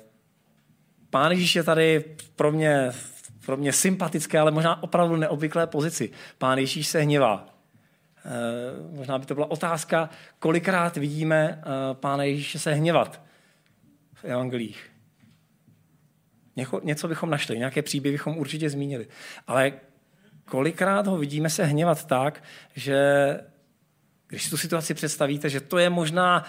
pán 1.11 1.33
Ježíš 1.33 1.57
je 1.57 1.63
tady 1.63 2.05
pro 2.37 2.53
mě 2.53 2.93
pro 3.47 3.57
mě 3.57 3.73
sympatické, 3.73 4.39
ale 4.39 4.51
možná 4.51 4.83
opravdu 4.83 5.17
neobvyklé 5.17 5.67
pozici. 5.67 6.11
Pán 6.39 6.59
Ježíš 6.59 6.87
se 6.87 7.01
hněvá. 7.01 7.47
E, 8.25 8.97
možná 8.97 9.19
by 9.19 9.27
to 9.27 9.35
byla 9.35 9.51
otázka, 9.51 10.11
kolikrát 10.39 10.97
vidíme 10.97 11.63
e, 11.63 11.95
Pána 11.95 12.25
Ježíše 12.25 12.59
se 12.59 12.73
hněvat 12.73 13.23
v 14.15 14.25
evangelích. 14.25 14.91
Něco 16.83 17.09
bychom 17.09 17.31
našli, 17.31 17.59
nějaké 17.59 17.83
příběhy 17.83 18.15
bychom 18.15 18.39
určitě 18.39 18.71
zmínili. 18.71 19.09
Ale 19.47 19.73
kolikrát 20.45 21.07
ho 21.07 21.19
vidíme 21.19 21.51
se 21.51 21.65
hněvat 21.65 22.05
tak, 22.05 22.43
že 22.75 23.01
když 24.27 24.45
si 24.45 24.51
tu 24.51 24.57
situaci 24.57 24.95
představíte, 24.95 25.49
že 25.49 25.61
to 25.61 25.79
je 25.79 25.91
možná 25.91 26.45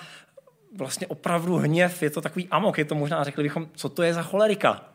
vlastně 0.77 1.07
opravdu 1.07 1.55
hněv, 1.55 2.03
je 2.03 2.09
to 2.09 2.21
takový 2.21 2.47
amok, 2.51 2.77
je 2.77 2.85
to 2.85 2.95
možná, 2.95 3.23
řekli 3.23 3.43
bychom, 3.43 3.69
co 3.73 3.89
to 3.89 4.03
je 4.03 4.13
za 4.13 4.21
cholerika. 4.21 4.90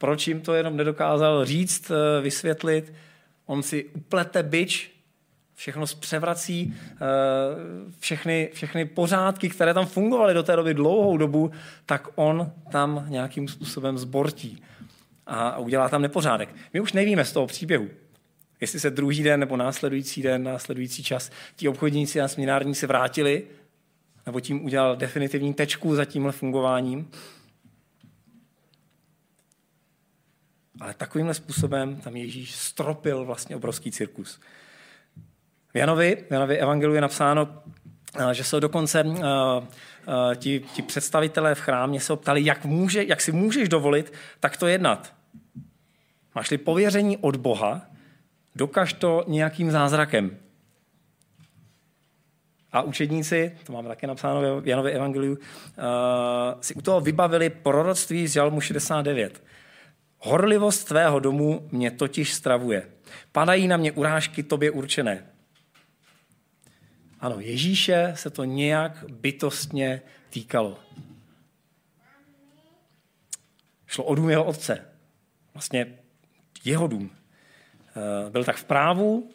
Proč 0.00 0.28
jim 0.28 0.40
to 0.40 0.54
jenom 0.54 0.76
nedokázal 0.76 1.44
říct, 1.44 1.90
eh, 1.90 2.20
vysvětlit? 2.20 2.92
On 3.46 3.62
si 3.62 3.84
uplete 3.84 4.42
byč, 4.42 4.90
všechno 5.54 5.86
zpřevrací, 5.86 6.74
eh, 6.92 6.96
všechny, 7.98 8.50
všechny 8.52 8.84
pořádky, 8.84 9.48
které 9.48 9.74
tam 9.74 9.86
fungovaly 9.86 10.34
do 10.34 10.42
té 10.42 10.56
doby 10.56 10.74
dlouhou 10.74 11.16
dobu, 11.16 11.50
tak 11.86 12.08
on 12.14 12.52
tam 12.70 13.06
nějakým 13.08 13.48
způsobem 13.48 13.98
zbortí 13.98 14.62
a 15.26 15.58
udělá 15.58 15.88
tam 15.88 16.02
nepořádek. 16.02 16.54
My 16.72 16.80
už 16.80 16.92
nevíme 16.92 17.24
z 17.24 17.32
toho 17.32 17.46
příběhu, 17.46 17.88
jestli 18.60 18.80
se 18.80 18.90
druhý 18.90 19.22
den 19.22 19.40
nebo 19.40 19.56
následující 19.56 20.22
den, 20.22 20.42
následující 20.42 21.02
čas 21.02 21.30
ti 21.56 21.68
obchodníci 21.68 22.20
a 22.20 22.28
směnární 22.28 22.74
se 22.74 22.86
vrátili, 22.86 23.42
nebo 24.26 24.40
tím 24.40 24.64
udělal 24.64 24.96
definitivní 24.96 25.54
tečku 25.54 25.94
za 25.94 26.04
tímhle 26.04 26.32
fungováním. 26.32 27.10
Ale 30.80 30.94
takovýmhle 30.94 31.34
způsobem 31.34 31.96
tam 31.96 32.16
Ježíš 32.16 32.54
stropil 32.54 33.24
vlastně 33.24 33.56
obrovský 33.56 33.90
cirkus. 33.90 34.40
V 35.72 35.76
Janovi, 35.76 36.24
v 36.28 36.32
Janovi 36.32 36.58
evangeliu 36.58 36.94
je 36.94 37.00
napsáno, 37.00 37.62
eh, 38.18 38.34
že 38.34 38.44
se 38.44 38.60
dokonce 38.60 39.04
uh, 39.04 39.14
uh, 39.14 39.64
ti, 40.34 40.60
ti 40.74 40.82
představitelé 40.82 41.54
v 41.54 41.60
chrámě 41.60 42.00
se 42.00 42.16
ptali, 42.16 42.44
jak, 42.44 42.64
může, 42.64 43.04
jak 43.04 43.20
si 43.20 43.32
můžeš 43.32 43.68
dovolit 43.68 44.12
takto 44.40 44.66
jednat. 44.66 45.14
Máš-li 46.34 46.58
pověření 46.58 47.16
od 47.16 47.36
Boha, 47.36 47.82
dokaž 48.56 48.92
to 48.92 49.24
nějakým 49.26 49.70
zázrakem. 49.70 50.36
A 52.72 52.82
učedníci, 52.82 53.56
to 53.64 53.72
máme 53.72 53.88
také 53.88 54.06
napsáno 54.06 54.60
v 54.60 54.68
Janově 54.68 54.92
evangeliu, 54.92 55.32
uh, 55.32 55.38
si 56.60 56.74
u 56.74 56.82
toho 56.82 57.00
vybavili 57.00 57.50
proroctví 57.50 58.26
z 58.26 58.32
Žalmu 58.32 58.60
69. 58.60 59.42
Horlivost 60.22 60.88
tvého 60.88 61.20
domu 61.20 61.68
mě 61.72 61.90
totiž 61.90 62.34
stravuje. 62.34 62.90
Padají 63.32 63.68
na 63.68 63.76
mě 63.76 63.92
urážky 63.92 64.42
tobě 64.42 64.70
určené. 64.70 65.26
Ano, 67.20 67.40
Ježíše 67.40 68.12
se 68.16 68.30
to 68.30 68.44
nějak 68.44 69.04
bytostně 69.08 70.02
týkalo. 70.30 70.78
Šlo 73.86 74.04
o 74.04 74.14
dům 74.14 74.30
jeho 74.30 74.44
otce. 74.44 74.84
Vlastně 75.54 75.86
jeho 76.64 76.86
dům. 76.86 77.10
Eh, 77.96 78.30
byl 78.30 78.44
tak 78.44 78.56
v 78.56 78.64
právu, 78.64 79.30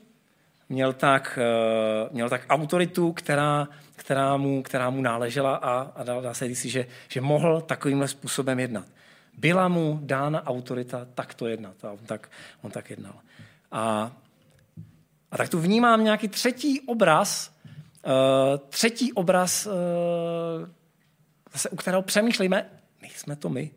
měl 0.69 0.93
tak, 0.93 1.39
eh, 1.41 2.09
měl 2.11 2.29
tak 2.29 2.45
autoritu, 2.49 3.11
která, 3.11 3.67
která, 3.95 4.37
mu, 4.37 4.63
která 4.63 4.89
mu 4.89 5.01
náležela 5.01 5.55
a, 5.55 5.79
a 5.81 6.03
dá, 6.03 6.33
se 6.33 6.47
říct, 6.47 6.65
že, 6.65 6.87
že 7.07 7.21
mohl 7.21 7.61
takovýmhle 7.61 8.07
způsobem 8.07 8.59
jednat. 8.59 8.85
Byla 9.37 9.67
mu 9.67 9.99
dána 10.03 10.47
autorita 10.47 11.05
takto 11.05 11.47
jednat 11.47 11.85
a 11.85 11.91
on 11.91 12.05
tak, 12.05 12.31
on 12.61 12.71
tak 12.71 12.89
jednal. 12.89 13.15
A, 13.71 14.11
a 15.31 15.37
tak 15.37 15.49
tu 15.49 15.59
vnímám 15.59 16.03
nějaký 16.03 16.27
třetí 16.27 16.81
obraz, 16.81 17.55
uh, 18.05 18.57
třetí 18.69 19.13
obraz, 19.13 19.65
uh, 19.65 19.73
zase 21.53 21.69
u 21.69 21.75
kterého 21.75 22.01
přemýšlíme, 22.01 22.69
nejsme 23.01 23.35
to 23.35 23.49
my. 23.49 23.71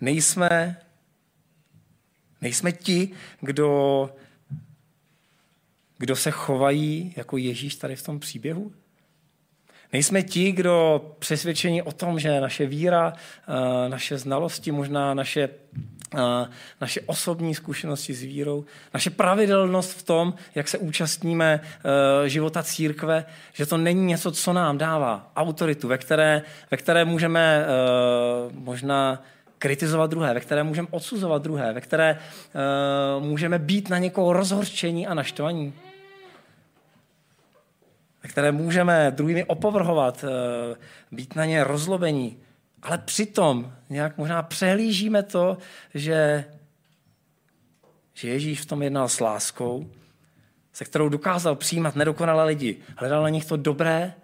Nejsme, 0.00 0.80
nejsme 2.40 2.72
ti, 2.72 3.10
kdo, 3.40 4.10
kdo 5.98 6.16
se 6.16 6.30
chovají 6.30 7.14
jako 7.16 7.36
Ježíš 7.36 7.74
tady 7.76 7.96
v 7.96 8.02
tom 8.02 8.20
příběhu? 8.20 8.72
Nejsme 9.92 10.22
ti, 10.22 10.52
kdo 10.52 11.04
přesvědčení 11.18 11.82
o 11.82 11.92
tom, 11.92 12.18
že 12.18 12.40
naše 12.40 12.66
víra, 12.66 13.12
eh, 13.48 13.88
naše 13.88 14.18
znalosti, 14.18 14.72
možná 14.72 15.14
naše, 15.14 15.48
eh, 16.14 16.46
naše 16.80 17.00
osobní 17.00 17.54
zkušenosti 17.54 18.14
s 18.14 18.22
vírou, 18.22 18.64
naše 18.94 19.10
pravidelnost 19.10 19.98
v 19.98 20.02
tom, 20.02 20.34
jak 20.54 20.68
se 20.68 20.78
účastníme 20.78 21.60
eh, 21.62 22.28
života 22.28 22.62
církve, 22.62 23.24
že 23.52 23.66
to 23.66 23.76
není 23.76 24.06
něco, 24.06 24.32
co 24.32 24.52
nám 24.52 24.78
dává 24.78 25.32
autoritu, 25.36 25.88
ve 25.88 25.98
které, 25.98 26.42
ve 26.70 26.76
které 26.76 27.04
můžeme 27.04 27.66
možná 28.52 29.22
kritizovat 29.58 30.10
druhé, 30.10 30.34
ve 30.34 30.40
které 30.40 30.62
můžeme 30.62 30.88
odsuzovat 30.90 31.42
druhé, 31.42 31.72
ve 31.72 31.80
které 31.80 32.18
můžeme 33.18 33.58
být 33.58 33.88
na 33.90 33.98
někoho 33.98 34.32
rozhorčení 34.32 35.06
a 35.06 35.14
naštvaní 35.14 35.74
které 38.34 38.52
můžeme 38.52 39.10
druhými 39.10 39.44
opovrhovat, 39.44 40.24
eh, 40.24 40.76
být 41.12 41.36
na 41.36 41.44
ně 41.44 41.64
rozlobení, 41.64 42.36
ale 42.82 42.98
přitom 42.98 43.72
nějak 43.90 44.18
možná 44.18 44.42
přehlížíme 44.42 45.22
to, 45.22 45.58
že, 45.94 46.44
že 48.14 48.28
Ježíš 48.28 48.60
v 48.60 48.66
tom 48.66 48.82
jednal 48.82 49.08
s 49.08 49.20
láskou, 49.20 49.86
se 50.72 50.84
kterou 50.84 51.08
dokázal 51.08 51.54
přijímat 51.54 51.96
nedokonalé 51.96 52.44
lidi. 52.44 52.76
Hledal 52.96 53.22
na 53.22 53.28
nich 53.28 53.44
to 53.44 53.56
dobré, 53.56 54.14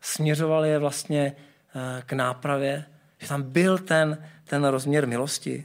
směřoval 0.00 0.64
je 0.64 0.78
vlastně 0.78 1.32
eh, 1.76 2.02
k 2.06 2.12
nápravě, 2.12 2.84
že 3.18 3.28
tam 3.28 3.42
byl 3.42 3.78
ten, 3.78 4.24
ten 4.44 4.64
rozměr 4.64 5.06
milosti. 5.06 5.64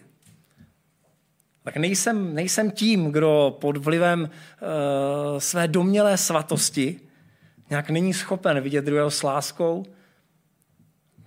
Tak 1.63 1.77
nejsem, 1.77 2.35
nejsem 2.35 2.71
tím, 2.71 3.11
kdo 3.11 3.57
pod 3.61 3.77
vlivem 3.77 4.21
uh, 4.21 5.39
své 5.39 5.67
domělé 5.67 6.17
svatosti 6.17 7.06
nějak 7.69 7.89
není 7.89 8.13
schopen 8.13 8.61
vidět 8.61 8.85
druhého 8.85 9.11
s 9.11 9.23
láskou, 9.23 9.85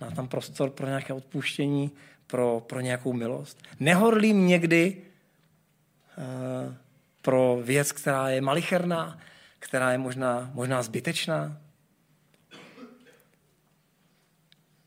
má 0.00 0.10
tam 0.10 0.28
prostor 0.28 0.70
pro 0.70 0.86
nějaké 0.86 1.12
odpuštění, 1.12 1.90
pro, 2.26 2.60
pro 2.66 2.80
nějakou 2.80 3.12
milost. 3.12 3.62
Nehorlím 3.80 4.46
někdy 4.46 4.96
uh, 4.96 6.74
pro 7.22 7.60
věc, 7.64 7.92
která 7.92 8.28
je 8.28 8.40
malicherná, 8.40 9.18
která 9.58 9.92
je 9.92 9.98
možná, 9.98 10.50
možná 10.54 10.82
zbytečná. 10.82 11.60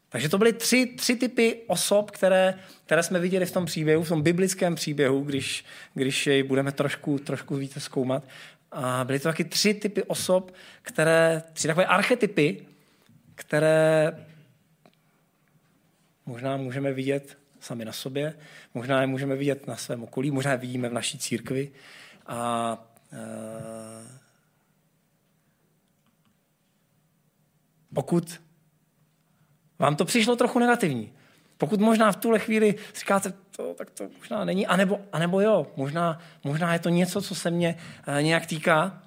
Takže 0.09 0.29
to 0.29 0.37
byly 0.37 0.53
tři, 0.53 0.85
tři 0.85 1.15
typy 1.15 1.61
osob, 1.67 2.11
které, 2.11 2.53
které 2.85 3.03
jsme 3.03 3.19
viděli 3.19 3.45
v 3.45 3.51
tom 3.51 3.65
příběhu, 3.65 4.03
v 4.03 4.09
tom 4.09 4.21
biblickém 4.21 4.75
příběhu, 4.75 5.21
když, 5.21 5.65
když 5.93 6.27
jej 6.27 6.43
budeme 6.43 6.71
trošku, 6.71 7.19
trošku 7.19 7.55
více 7.55 7.79
zkoumat. 7.79 8.23
A 8.73 9.03
byly 9.03 9.19
to 9.19 9.29
taky 9.29 9.43
tři 9.43 9.73
typy 9.73 10.03
osob, 10.03 10.53
které, 10.81 11.43
tři 11.53 11.67
takové 11.67 11.85
archetypy, 11.85 12.67
které 13.35 14.11
možná 16.25 16.57
můžeme 16.57 16.93
vidět 16.93 17.37
sami 17.59 17.85
na 17.85 17.91
sobě, 17.91 18.37
možná 18.73 19.01
je 19.01 19.07
můžeme 19.07 19.35
vidět 19.35 19.67
na 19.67 19.75
svém 19.75 20.03
okolí, 20.03 20.31
možná 20.31 20.51
je 20.51 20.57
vidíme 20.57 20.89
v 20.89 20.93
naší 20.93 21.17
církvi. 21.17 21.71
A 22.27 22.77
e, 23.13 23.17
pokud 27.93 28.41
vám 29.79 29.95
to 29.95 30.05
přišlo 30.05 30.35
trochu 30.35 30.59
negativní, 30.59 31.13
pokud 31.63 31.79
možná 31.79 32.11
v 32.11 32.15
tuhle 32.15 32.39
chvíli 32.39 32.75
říkáte, 32.95 33.33
to, 33.55 33.73
tak 33.73 33.89
to 33.89 34.09
možná 34.19 34.45
není, 34.45 34.67
anebo, 34.67 34.99
anebo 35.11 35.41
jo, 35.41 35.67
možná, 35.75 36.19
možná 36.43 36.73
je 36.73 36.79
to 36.79 36.89
něco, 36.89 37.21
co 37.21 37.35
se 37.35 37.51
mě 37.51 37.75
e, 38.07 38.23
nějak 38.23 38.45
týká, 38.45 39.03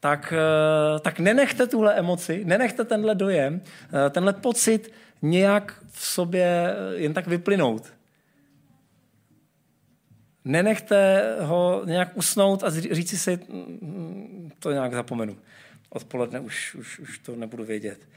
tak, 0.00 0.32
e, 0.32 1.00
tak 1.00 1.20
nenechte 1.20 1.66
tuhle 1.66 1.94
emoci, 1.94 2.44
nenechte 2.44 2.84
tenhle 2.84 3.14
dojem, 3.14 3.60
e, 4.06 4.10
tenhle 4.10 4.32
pocit 4.32 4.92
nějak 5.22 5.84
v 5.90 6.06
sobě 6.06 6.76
jen 6.94 7.14
tak 7.14 7.26
vyplynout. 7.26 7.92
Nenechte 10.44 11.22
ho 11.40 11.82
nějak 11.84 12.16
usnout 12.16 12.64
a 12.64 12.70
říci 12.70 13.18
si, 13.18 13.36
mm, 13.48 14.50
to 14.58 14.72
nějak 14.72 14.94
zapomenu. 14.94 15.36
Odpoledne 15.88 16.40
už, 16.40 16.74
už, 16.74 16.98
už 16.98 17.18
to 17.18 17.36
nebudu 17.36 17.64
vědět. 17.64 18.08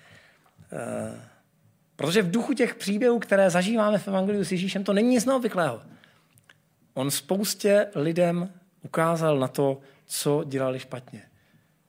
Protože 1.99 2.21
v 2.21 2.31
duchu 2.31 2.53
těch 2.53 2.75
příběhů, 2.75 3.19
které 3.19 3.49
zažíváme 3.49 3.97
v 3.97 4.07
Evangeliu 4.07 4.43
s 4.43 4.51
Ježíšem, 4.51 4.83
to 4.83 4.93
není 4.93 5.09
nic 5.09 5.25
neobvyklého. 5.25 5.81
On 6.93 7.11
spoustě 7.11 7.87
lidem 7.95 8.53
ukázal 8.81 9.39
na 9.39 9.47
to, 9.47 9.79
co 10.05 10.43
dělali 10.47 10.79
špatně. 10.79 11.21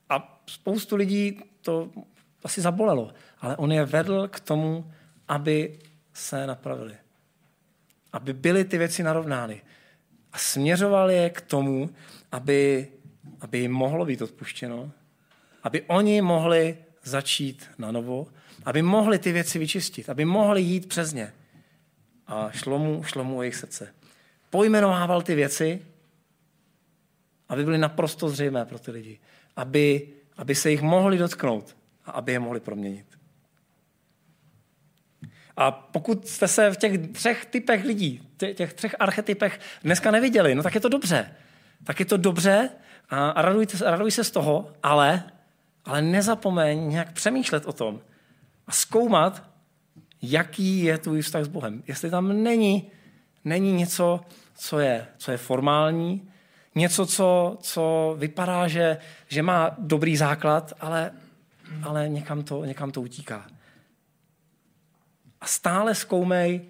A 0.09 0.42
spoustu 0.46 0.96
lidí 0.96 1.40
to 1.61 1.90
asi 2.44 2.61
zabolelo, 2.61 3.12
ale 3.40 3.57
on 3.57 3.73
je 3.73 3.85
vedl 3.85 4.29
k 4.29 4.40
tomu, 4.40 4.92
aby 5.29 5.79
se 6.12 6.46
napravily. 6.46 6.96
Aby 8.12 8.33
byly 8.33 8.64
ty 8.64 8.79
věci 8.79 9.03
narovnány. 9.03 9.62
A 10.33 10.38
směřoval 10.38 11.11
je 11.11 11.31
k 11.31 11.40
tomu, 11.40 11.90
aby, 12.33 12.88
aby 13.40 13.59
jim 13.59 13.73
mohlo 13.73 14.05
být 14.05 14.23
odpuštěno, 14.23 14.90
aby 15.62 15.83
oni 15.83 16.23
mohli 16.23 16.79
začít 17.03 17.70
na 17.79 17.92
novo, 17.92 18.27
aby 18.64 18.83
mohli 18.83 19.18
ty 19.18 19.33
věci 19.33 19.59
vyčistit, 19.59 20.11
aby 20.11 20.25
mohli 20.25 20.62
jít 20.62 20.88
přes 20.88 21.12
ně. 21.12 21.33
A 22.27 22.51
šlo 22.51 22.79
mu, 22.79 23.03
šlo 23.03 23.25
mu 23.25 23.38
o 23.38 23.42
jejich 23.42 23.57
srdce. 23.57 23.94
Pojmenovával 24.51 25.23
ty 25.23 25.35
věci, 25.35 25.83
aby 27.49 27.64
byly 27.64 27.79
naprosto 27.79 28.29
zřejmé 28.29 28.64
pro 28.64 28.79
ty 28.79 28.90
lidi. 28.90 29.18
Aby, 29.57 30.09
aby 30.37 30.55
se 30.55 30.70
jich 30.70 30.83
mohli 30.83 31.18
dotknout 31.18 31.77
a 32.05 32.11
aby 32.11 32.33
je 32.33 32.38
mohli 32.38 32.61
proměnit. 32.61 33.07
A 35.57 35.70
pokud 35.70 36.29
jste 36.29 36.49
se 36.49 36.70
v 36.70 36.77
těch 36.77 37.09
třech 37.09 37.44
typech 37.44 37.85
lidí, 37.85 38.29
těch 38.55 38.73
třech 38.73 38.96
archetypech 38.99 39.61
dneska 39.85 40.11
neviděli, 40.11 40.55
no 40.55 40.62
tak 40.62 40.75
je 40.75 40.81
to 40.81 40.88
dobře. 40.88 41.35
Tak 41.85 42.01
je 42.01 42.07
to 42.07 42.16
dobře 42.16 42.70
a, 43.11 43.42
raduj, 43.42 43.66
raduj 43.85 44.11
se 44.11 44.25
z 44.25 44.31
toho, 44.31 44.73
ale, 44.83 45.23
ale 45.85 46.03
nezapomeň 46.03 46.88
nějak 46.88 47.12
přemýšlet 47.12 47.66
o 47.66 47.73
tom 47.73 48.01
a 48.70 48.72
zkoumat, 48.72 49.42
jaký 50.22 50.83
je 50.83 50.98
tvůj 50.98 51.22
vztah 51.22 51.44
s 51.44 51.48
Bohem. 51.48 51.83
Jestli 51.87 52.11
tam 52.11 52.42
není, 52.42 52.90
není 53.44 53.72
něco, 53.72 54.20
co 54.54 54.78
je, 54.78 55.06
co 55.18 55.33
je 55.33 55.37
formální, 55.37 56.30
něco, 56.74 57.06
co, 57.06 57.59
co 57.61 58.14
vypadá, 58.18 58.68
že, 58.68 58.98
že 59.28 59.42
má 59.42 59.70
dobrý 59.78 60.16
základ, 60.16 60.72
ale, 60.80 61.12
ale 61.83 62.09
někam, 62.09 62.42
to, 62.42 62.64
někam 62.64 62.90
to 62.90 63.02
utíká. 63.02 63.46
A 65.40 65.46
stále 65.46 65.94
zkoumej, 65.94 66.61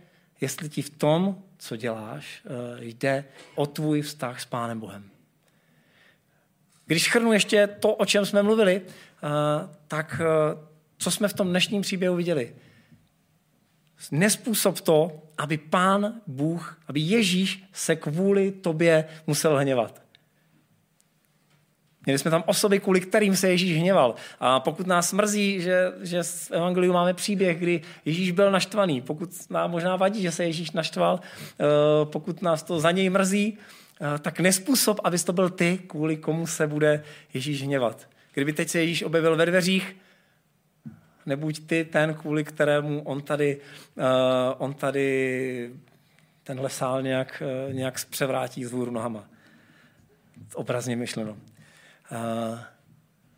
jestli 0.40 0.68
ti 0.68 0.82
v 0.82 0.90
tom, 0.90 1.42
co 1.58 1.76
děláš, 1.76 2.42
eh, 2.44 2.84
jde 2.84 3.24
o 3.54 3.66
tvůj 3.66 4.02
vztah 4.02 4.40
s 4.40 4.44
Pánem 4.44 4.80
Bohem. 4.80 5.10
Když 6.86 7.10
chrnu 7.10 7.32
ještě 7.32 7.66
to, 7.66 7.94
o 7.94 8.06
čem 8.06 8.26
jsme 8.26 8.42
mluvili, 8.42 8.82
eh, 8.82 9.68
tak 9.88 10.20
eh, 10.24 10.69
co 11.00 11.10
jsme 11.10 11.28
v 11.28 11.32
tom 11.32 11.48
dnešním 11.48 11.82
příběhu 11.82 12.16
viděli? 12.16 12.54
Nespůsob 14.10 14.80
to, 14.80 15.22
aby 15.38 15.58
pán 15.58 16.14
Bůh, 16.26 16.80
aby 16.86 17.00
Ježíš 17.00 17.64
se 17.72 17.96
kvůli 17.96 18.52
tobě 18.52 19.04
musel 19.26 19.56
hněvat. 19.56 20.02
Měli 22.06 22.18
jsme 22.18 22.30
tam 22.30 22.44
osoby, 22.46 22.80
kvůli 22.80 23.00
kterým 23.00 23.36
se 23.36 23.48
Ježíš 23.48 23.78
hněval. 23.78 24.14
A 24.40 24.60
pokud 24.60 24.86
nás 24.86 25.12
mrzí, 25.12 25.60
že, 25.60 25.92
že 26.00 26.22
v 26.22 26.50
Evangeliu 26.50 26.92
máme 26.92 27.14
příběh, 27.14 27.58
kdy 27.58 27.82
Ježíš 28.04 28.30
byl 28.30 28.50
naštvaný, 28.50 29.00
pokud 29.00 29.50
nám 29.50 29.70
možná 29.70 29.96
vadí, 29.96 30.22
že 30.22 30.32
se 30.32 30.44
Ježíš 30.44 30.70
naštval, 30.70 31.20
eh, 31.20 31.64
pokud 32.04 32.42
nás 32.42 32.62
to 32.62 32.80
za 32.80 32.90
něj 32.90 33.10
mrzí, 33.10 33.58
eh, 34.00 34.18
tak 34.18 34.40
nespůsob, 34.40 35.00
abys 35.04 35.24
to 35.24 35.32
byl 35.32 35.50
ty, 35.50 35.78
kvůli 35.86 36.16
komu 36.16 36.46
se 36.46 36.66
bude 36.66 37.04
Ježíš 37.34 37.62
hněvat. 37.62 38.08
Kdyby 38.34 38.52
teď 38.52 38.68
se 38.68 38.80
Ježíš 38.80 39.02
objevil 39.02 39.36
ve 39.36 39.46
dveřích, 39.46 39.96
nebuď 41.26 41.66
ty 41.66 41.84
ten, 41.84 42.14
kvůli 42.14 42.44
kterému 42.44 43.02
on 43.02 43.22
tady, 43.22 43.60
uh, 43.96 44.04
on 44.58 44.74
tady 44.74 45.72
tenhle 46.42 46.70
sál 46.70 47.02
nějak, 47.02 47.42
uh, 47.68 47.74
nějak 47.74 48.04
převrátí 48.04 48.64
z 48.64 48.72
nohama. 48.72 49.24
Obrazně 50.54 50.96
myšleno. 50.96 51.32
Uh, 51.32 51.38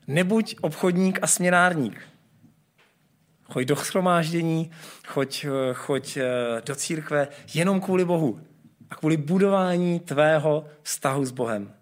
nebuď 0.06 0.56
obchodník 0.60 1.18
a 1.22 1.26
směnárník. 1.26 2.00
Choď 3.44 3.64
do 3.64 3.76
schromáždění, 3.76 4.70
choď, 5.06 5.46
choď 5.72 6.18
do 6.64 6.74
církve 6.74 7.28
jenom 7.54 7.80
kvůli 7.80 8.04
Bohu 8.04 8.40
a 8.90 8.94
kvůli 8.94 9.16
budování 9.16 10.00
tvého 10.00 10.66
vztahu 10.82 11.24
s 11.24 11.30
Bohem. 11.30 11.74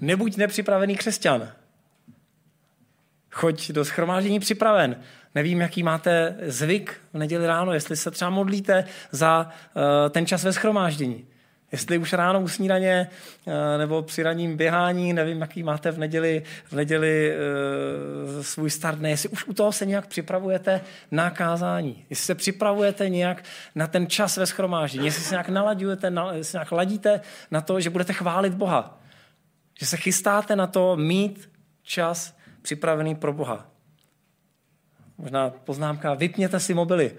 Nebuď 0.00 0.36
nepřipravený 0.36 0.96
křesťan. 0.96 1.52
Choď 3.36 3.72
do 3.72 3.84
schromáždění 3.84 4.40
připraven. 4.40 4.96
Nevím, 5.34 5.60
jaký 5.60 5.82
máte 5.82 6.36
zvyk 6.46 7.00
v 7.12 7.18
neděli 7.18 7.46
ráno, 7.46 7.72
jestli 7.72 7.96
se 7.96 8.10
třeba 8.10 8.30
modlíte 8.30 8.84
za 9.10 9.48
uh, 9.74 9.82
ten 10.10 10.26
čas 10.26 10.44
ve 10.44 10.52
schromáždění. 10.52 11.26
Jestli 11.72 11.98
už 11.98 12.12
ráno 12.12 12.40
u 12.40 12.48
snídaně 12.48 13.08
uh, 13.44 13.52
nebo 13.78 14.02
při 14.02 14.22
ranním 14.22 14.56
běhání, 14.56 15.12
nevím, 15.12 15.40
jaký 15.40 15.62
máte 15.62 15.90
v 15.90 15.98
neděli, 15.98 16.42
v 16.64 16.72
neděli 16.72 17.32
uh, 18.36 18.42
svůj 18.42 18.70
start 18.70 18.98
dne, 18.98 19.10
jestli 19.10 19.28
už 19.28 19.46
u 19.46 19.52
toho 19.52 19.72
se 19.72 19.86
nějak 19.86 20.06
připravujete 20.06 20.80
na 21.10 21.30
kázání, 21.30 22.04
jestli 22.10 22.24
se 22.24 22.34
připravujete 22.34 23.08
nějak 23.08 23.44
na 23.74 23.86
ten 23.86 24.06
čas 24.06 24.36
ve 24.36 24.46
schromáždění, 24.46 25.04
jestli 25.04 25.22
se 25.22 25.34
nějak 25.34 25.48
nalaďujete, 25.48 26.10
na, 26.10 26.32
jestli 26.32 26.56
nějak 26.56 26.72
ladíte 26.72 27.20
na 27.50 27.60
to, 27.60 27.80
že 27.80 27.90
budete 27.90 28.12
chválit 28.12 28.54
Boha. 28.54 29.00
Že 29.78 29.86
se 29.86 29.96
chystáte 29.96 30.56
na 30.56 30.66
to 30.66 30.96
mít 30.96 31.50
čas 31.82 32.36
připravený 32.66 33.14
pro 33.14 33.32
Boha. 33.32 33.70
Možná 35.18 35.50
poznámka, 35.50 36.14
vypněte 36.14 36.60
si 36.60 36.74
mobily, 36.74 37.14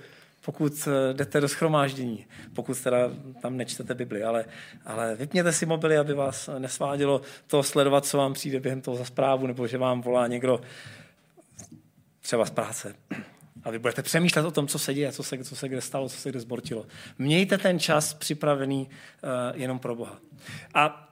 pokud 0.46 0.88
eh, 0.88 1.14
jdete 1.14 1.42
do 1.42 1.48
schromáždění, 1.48 2.26
pokud 2.54 2.82
teda 2.82 2.98
tam 3.42 3.58
nečtete 3.58 3.96
Bibli, 3.96 4.24
ale, 4.24 4.46
ale 4.86 5.16
vypněte 5.16 5.54
si 5.54 5.66
mobily, 5.66 5.98
aby 5.98 6.14
vás 6.14 6.50
nesvádělo 6.58 7.22
to 7.48 7.64
sledovat, 7.64 8.06
co 8.06 8.18
vám 8.18 8.34
přijde 8.34 8.60
během 8.60 8.82
toho 8.82 8.98
za 8.98 9.06
zprávu, 9.06 9.48
nebo 9.48 9.68
že 9.68 9.78
vám 9.78 10.02
volá 10.02 10.28
někdo 10.28 10.62
třeba 12.22 12.46
z 12.46 12.50
práce. 12.50 12.96
A 13.64 13.72
vy 13.72 13.80
budete 13.80 14.04
přemýšlet 14.04 14.46
o 14.46 14.52
tom, 14.52 14.68
co 14.68 14.80
se 14.80 14.94
děje, 14.94 15.12
co 15.12 15.24
se, 15.24 15.44
co 15.44 15.56
se 15.56 15.70
kde 15.70 15.82
stalo, 15.82 16.10
co 16.10 16.18
se 16.18 16.30
kde 16.30 16.40
zbortilo. 16.40 16.86
Mějte 17.18 17.58
ten 17.58 17.80
čas 17.80 18.14
připravený 18.14 18.88
uh, 18.88 19.62
jenom 19.62 19.80
pro 19.80 19.96
Boha. 19.96 20.20
A 20.74 21.10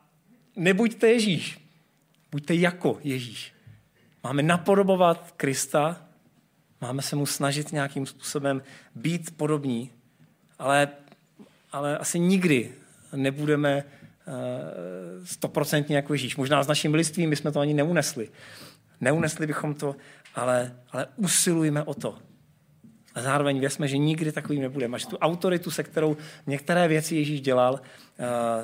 nebuďte 0.56 1.08
Ježíš. 1.08 1.60
Buďte 2.32 2.56
jako 2.56 3.00
Ježíš. 3.04 3.55
Máme 4.26 4.44
napodobovat 4.44 5.34
Krista, 5.38 6.02
máme 6.82 7.02
se 7.02 7.16
mu 7.16 7.26
snažit 7.26 7.72
nějakým 7.72 8.06
způsobem 8.06 8.62
být 8.96 9.38
podobní, 9.38 9.92
ale, 10.60 10.88
ale 11.72 11.98
asi 11.98 12.20
nikdy 12.20 12.72
nebudeme 13.16 13.72
eh, 13.78 13.86
stoprocentně 15.26 15.96
jako 15.96 16.14
Ježíš. 16.14 16.36
Možná 16.36 16.64
s 16.64 16.68
naším 16.68 16.94
listvím 16.94 17.30
bychom 17.30 17.52
to 17.52 17.60
ani 17.60 17.74
neunesli. 17.74 18.30
Neunesli 19.02 19.48
bychom 19.48 19.74
to, 19.74 19.96
ale, 20.36 20.76
ale 20.92 21.08
usilujeme 21.16 21.84
o 21.84 21.94
to. 21.94 22.18
A 23.16 23.22
zároveň 23.22 23.60
věřme, 23.60 23.88
že 23.88 23.98
nikdy 23.98 24.32
takovým 24.32 24.62
nebudeme. 24.62 24.96
Až 24.96 25.06
tu 25.06 25.18
autoritu, 25.18 25.72
se 25.72 25.84
kterou 25.84 26.18
některé 26.48 26.88
věci 26.88 27.16
Ježíš 27.16 27.42
dělal, 27.42 27.74
uh, 27.74 27.80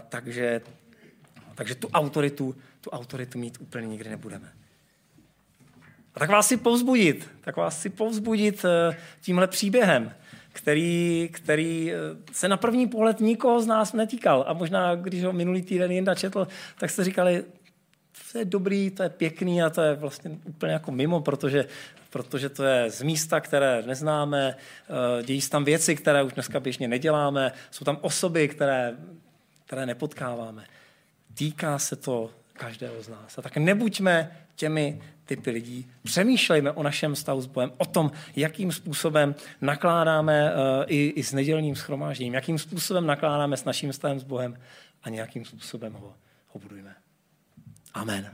takže, 0.10 0.62
takže 1.56 1.76
tu 1.76 1.88
autoritu, 1.88 2.56
tu 2.82 2.90
autoritu 2.90 3.40
mít 3.40 3.58
úplně 3.62 3.88
nikdy 3.88 4.10
nebudeme. 4.10 4.61
A 6.16 6.20
tak 6.20 6.30
vás 6.30 6.48
si 6.48 6.58
povzbudit, 6.58 7.30
tak 7.42 7.58
vás 7.58 7.82
si 7.82 7.90
povzbudit 7.90 8.66
eh, 8.66 8.98
tímhle 9.22 9.48
příběhem, 9.48 10.14
který, 10.54 11.30
který 11.34 11.94
eh, 11.94 11.98
se 12.32 12.48
na 12.48 12.58
první 12.58 12.88
pohled 12.88 13.20
nikoho 13.20 13.62
z 13.62 13.68
nás 13.68 13.94
netýkal. 13.94 14.46
A 14.48 14.54
možná, 14.54 14.96
když 14.96 15.24
ho 15.24 15.34
minulý 15.34 15.62
týden 15.62 15.92
Jinda 15.92 16.16
četl, 16.16 16.48
tak 16.80 16.90
jste 16.90 17.04
říkali, 17.04 17.44
to 18.32 18.38
je 18.38 18.46
dobrý, 18.46 18.90
to 18.90 19.04
je 19.04 19.10
pěkný 19.10 19.64
a 19.64 19.70
to 19.70 19.82
je 19.82 19.96
vlastně 19.96 20.32
úplně 20.44 20.74
jako 20.74 20.92
mimo, 20.92 21.22
protože, 21.22 21.66
protože 22.10 22.50
to 22.50 22.64
je 22.64 22.92
z 22.92 23.02
místa, 23.02 23.40
které 23.40 23.84
neznáme, 23.86 24.56
eh, 24.56 25.24
dějí 25.24 25.42
se 25.42 25.50
tam 25.50 25.64
věci, 25.64 25.96
které 25.96 26.24
už 26.24 26.34
dneska 26.34 26.60
běžně 26.60 26.88
neděláme, 26.88 27.52
jsou 27.72 27.86
tam 27.86 27.98
osoby, 28.02 28.48
které, 28.48 28.98
které 29.66 29.86
nepotkáváme. 29.86 30.66
Týká 31.34 31.80
se 31.80 31.96
to 31.96 32.32
každého 32.62 33.04
z 33.04 33.10
nás. 33.10 33.38
A 33.38 33.42
tak 33.42 33.58
nebuďme 33.58 34.32
těmi 34.56 35.02
typy 35.26 35.50
lidí. 35.52 35.88
Přemýšlejme 36.04 36.72
o 36.72 36.84
našem 36.84 37.16
stavu 37.16 37.42
s 37.42 37.46
Bohem, 37.46 37.72
o 37.78 37.86
tom, 37.86 38.12
jakým 38.36 38.72
způsobem 38.72 39.36
nakládáme 39.62 40.52
uh, 40.54 40.58
i, 40.88 41.14
i 41.16 41.24
s 41.24 41.34
nedělním 41.34 41.76
schromážděním, 41.76 42.34
jakým 42.34 42.60
způsobem 42.60 43.06
nakládáme 43.06 43.58
s 43.58 43.66
naším 43.66 43.94
stavem 43.94 44.20
s 44.20 44.24
Bohem 44.24 44.58
a 45.04 45.10
nějakým 45.10 45.46
způsobem 45.46 45.94
ho, 45.94 46.14
ho 46.48 46.60
budujeme. 46.60 46.96
Amen. 47.94 48.32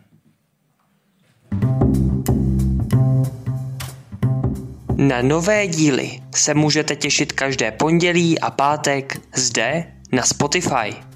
Na 4.98 5.22
nové 5.22 5.68
díly 5.68 6.20
se 6.36 6.54
můžete 6.54 6.96
těšit 6.96 7.32
každé 7.32 7.72
pondělí 7.72 8.40
a 8.40 8.52
pátek 8.52 9.22
zde 9.36 9.94
na 10.12 10.24
Spotify. 10.24 11.07